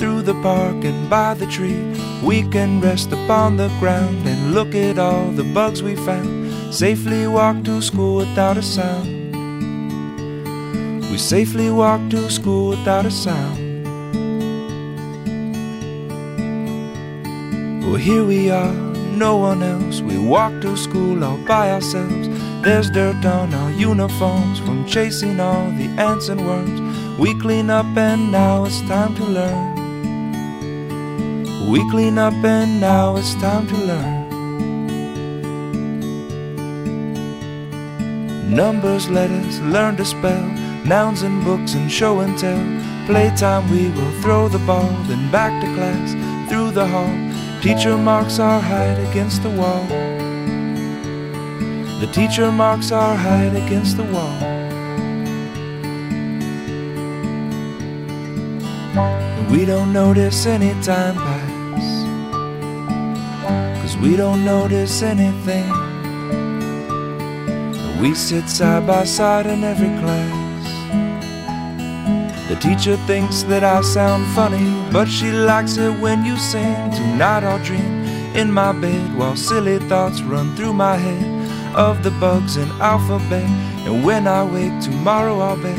through 0.00 0.22
the 0.22 0.34
park 0.42 0.84
and 0.84 1.08
by 1.08 1.34
the 1.34 1.46
tree. 1.46 1.80
We 2.24 2.42
can 2.48 2.80
rest 2.80 3.12
upon 3.12 3.58
the 3.58 3.68
ground 3.78 4.26
and 4.26 4.52
look 4.52 4.74
at 4.74 4.98
all 4.98 5.30
the 5.30 5.44
bugs 5.44 5.84
we 5.84 5.94
found. 5.94 6.74
Safely 6.74 7.28
walk 7.28 7.62
to 7.66 7.80
school 7.80 8.16
without 8.16 8.56
a 8.56 8.62
sound. 8.62 9.06
We 11.12 11.18
safely 11.18 11.70
walk 11.70 12.10
to 12.10 12.28
school 12.28 12.70
without 12.70 13.06
a 13.06 13.10
sound. 13.12 13.86
Well, 17.84 17.94
here 17.94 18.24
we 18.24 18.50
are 18.50 18.89
no 19.20 19.36
one 19.36 19.62
else. 19.62 20.00
We 20.00 20.16
walk 20.16 20.62
to 20.62 20.74
school 20.78 21.22
all 21.22 21.36
by 21.46 21.72
ourselves. 21.72 22.26
There's 22.62 22.88
dirt 22.90 23.22
on 23.26 23.52
our 23.52 23.70
uniforms 23.70 24.58
from 24.58 24.86
chasing 24.86 25.38
all 25.38 25.70
the 25.72 25.88
ants 26.08 26.30
and 26.30 26.40
worms. 26.46 26.80
We 27.18 27.38
clean 27.38 27.68
up 27.68 27.84
and 27.98 28.32
now 28.32 28.64
it's 28.64 28.80
time 28.88 29.14
to 29.16 29.24
learn. 29.24 29.64
We 31.70 31.78
clean 31.90 32.16
up 32.16 32.32
and 32.32 32.80
now 32.80 33.16
it's 33.16 33.34
time 33.34 33.66
to 33.66 33.76
learn. 33.90 34.16
Numbers, 38.50 39.10
letters, 39.10 39.60
learn 39.60 39.98
to 39.98 40.04
spell, 40.06 40.46
nouns 40.86 41.20
and 41.20 41.44
books 41.44 41.74
and 41.74 41.92
show 41.92 42.20
and 42.20 42.38
tell. 42.38 42.64
Playtime, 43.04 43.70
we 43.70 43.90
will 43.90 44.12
throw 44.22 44.48
the 44.48 44.60
ball, 44.60 44.90
then 45.08 45.30
back 45.30 45.52
to 45.62 45.68
class, 45.74 46.10
through 46.48 46.70
the 46.70 46.86
hall. 46.86 47.29
Teacher 47.62 47.96
marks 47.98 48.38
our 48.38 48.60
height 48.60 48.98
against 49.10 49.42
the 49.42 49.50
wall. 49.50 49.84
The 52.00 52.10
teacher 52.12 52.50
marks 52.50 52.90
our 52.90 53.14
height 53.14 53.54
against 53.54 53.98
the 53.98 54.04
wall. 54.04 54.50
we 59.50 59.66
don't 59.66 59.92
notice 59.92 60.46
any 60.46 60.70
time 60.80 61.16
pass. 61.16 61.86
Cause 63.82 63.96
we 63.98 64.16
don't 64.16 64.44
notice 64.44 65.02
anything. 65.02 65.68
we 68.00 68.14
sit 68.14 68.48
side 68.48 68.86
by 68.86 69.04
side 69.04 69.46
in 69.46 69.64
every 69.64 69.92
class. 70.00 70.66
The 72.48 72.56
teacher 72.56 72.96
thinks 73.06 73.42
that 73.44 73.64
I 73.64 73.82
sound 73.82 74.24
funny, 74.34 74.79
but 74.92 75.08
she 75.08 75.30
likes 75.30 75.76
it 75.76 75.92
when 76.00 76.24
you 76.24 76.36
sing. 76.36 76.90
Tonight 76.90 77.44
I'll 77.44 77.62
dream 77.64 78.04
in 78.34 78.50
my 78.52 78.72
bed 78.72 79.16
while 79.16 79.36
silly 79.36 79.78
thoughts 79.88 80.22
run 80.22 80.54
through 80.56 80.72
my 80.72 80.96
head 80.96 81.76
of 81.76 82.02
the 82.02 82.10
bugs 82.12 82.56
in 82.56 82.68
alphabet. 82.80 83.48
And 83.86 84.04
when 84.04 84.26
I 84.26 84.44
wake 84.44 84.80
tomorrow, 84.80 85.38
I'll 85.38 85.56
bet 85.56 85.78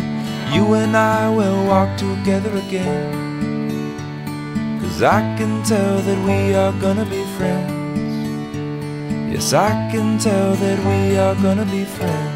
you 0.53 0.73
and 0.73 0.95
I 0.95 1.29
will 1.29 1.65
walk 1.65 1.97
together 1.97 2.51
again. 2.57 3.19
Cause 4.81 5.03
I 5.03 5.21
can 5.37 5.63
tell 5.63 5.99
that 5.99 6.25
we 6.25 6.53
are 6.55 6.73
gonna 6.73 7.05
be 7.05 7.23
friends. 7.37 7.81
Yes, 9.33 9.53
I 9.53 9.69
can 9.91 10.19
tell 10.19 10.55
that 10.55 10.79
we 10.79 11.17
are 11.17 11.35
gonna 11.35 11.65
be 11.65 11.85
friends. 11.85 12.30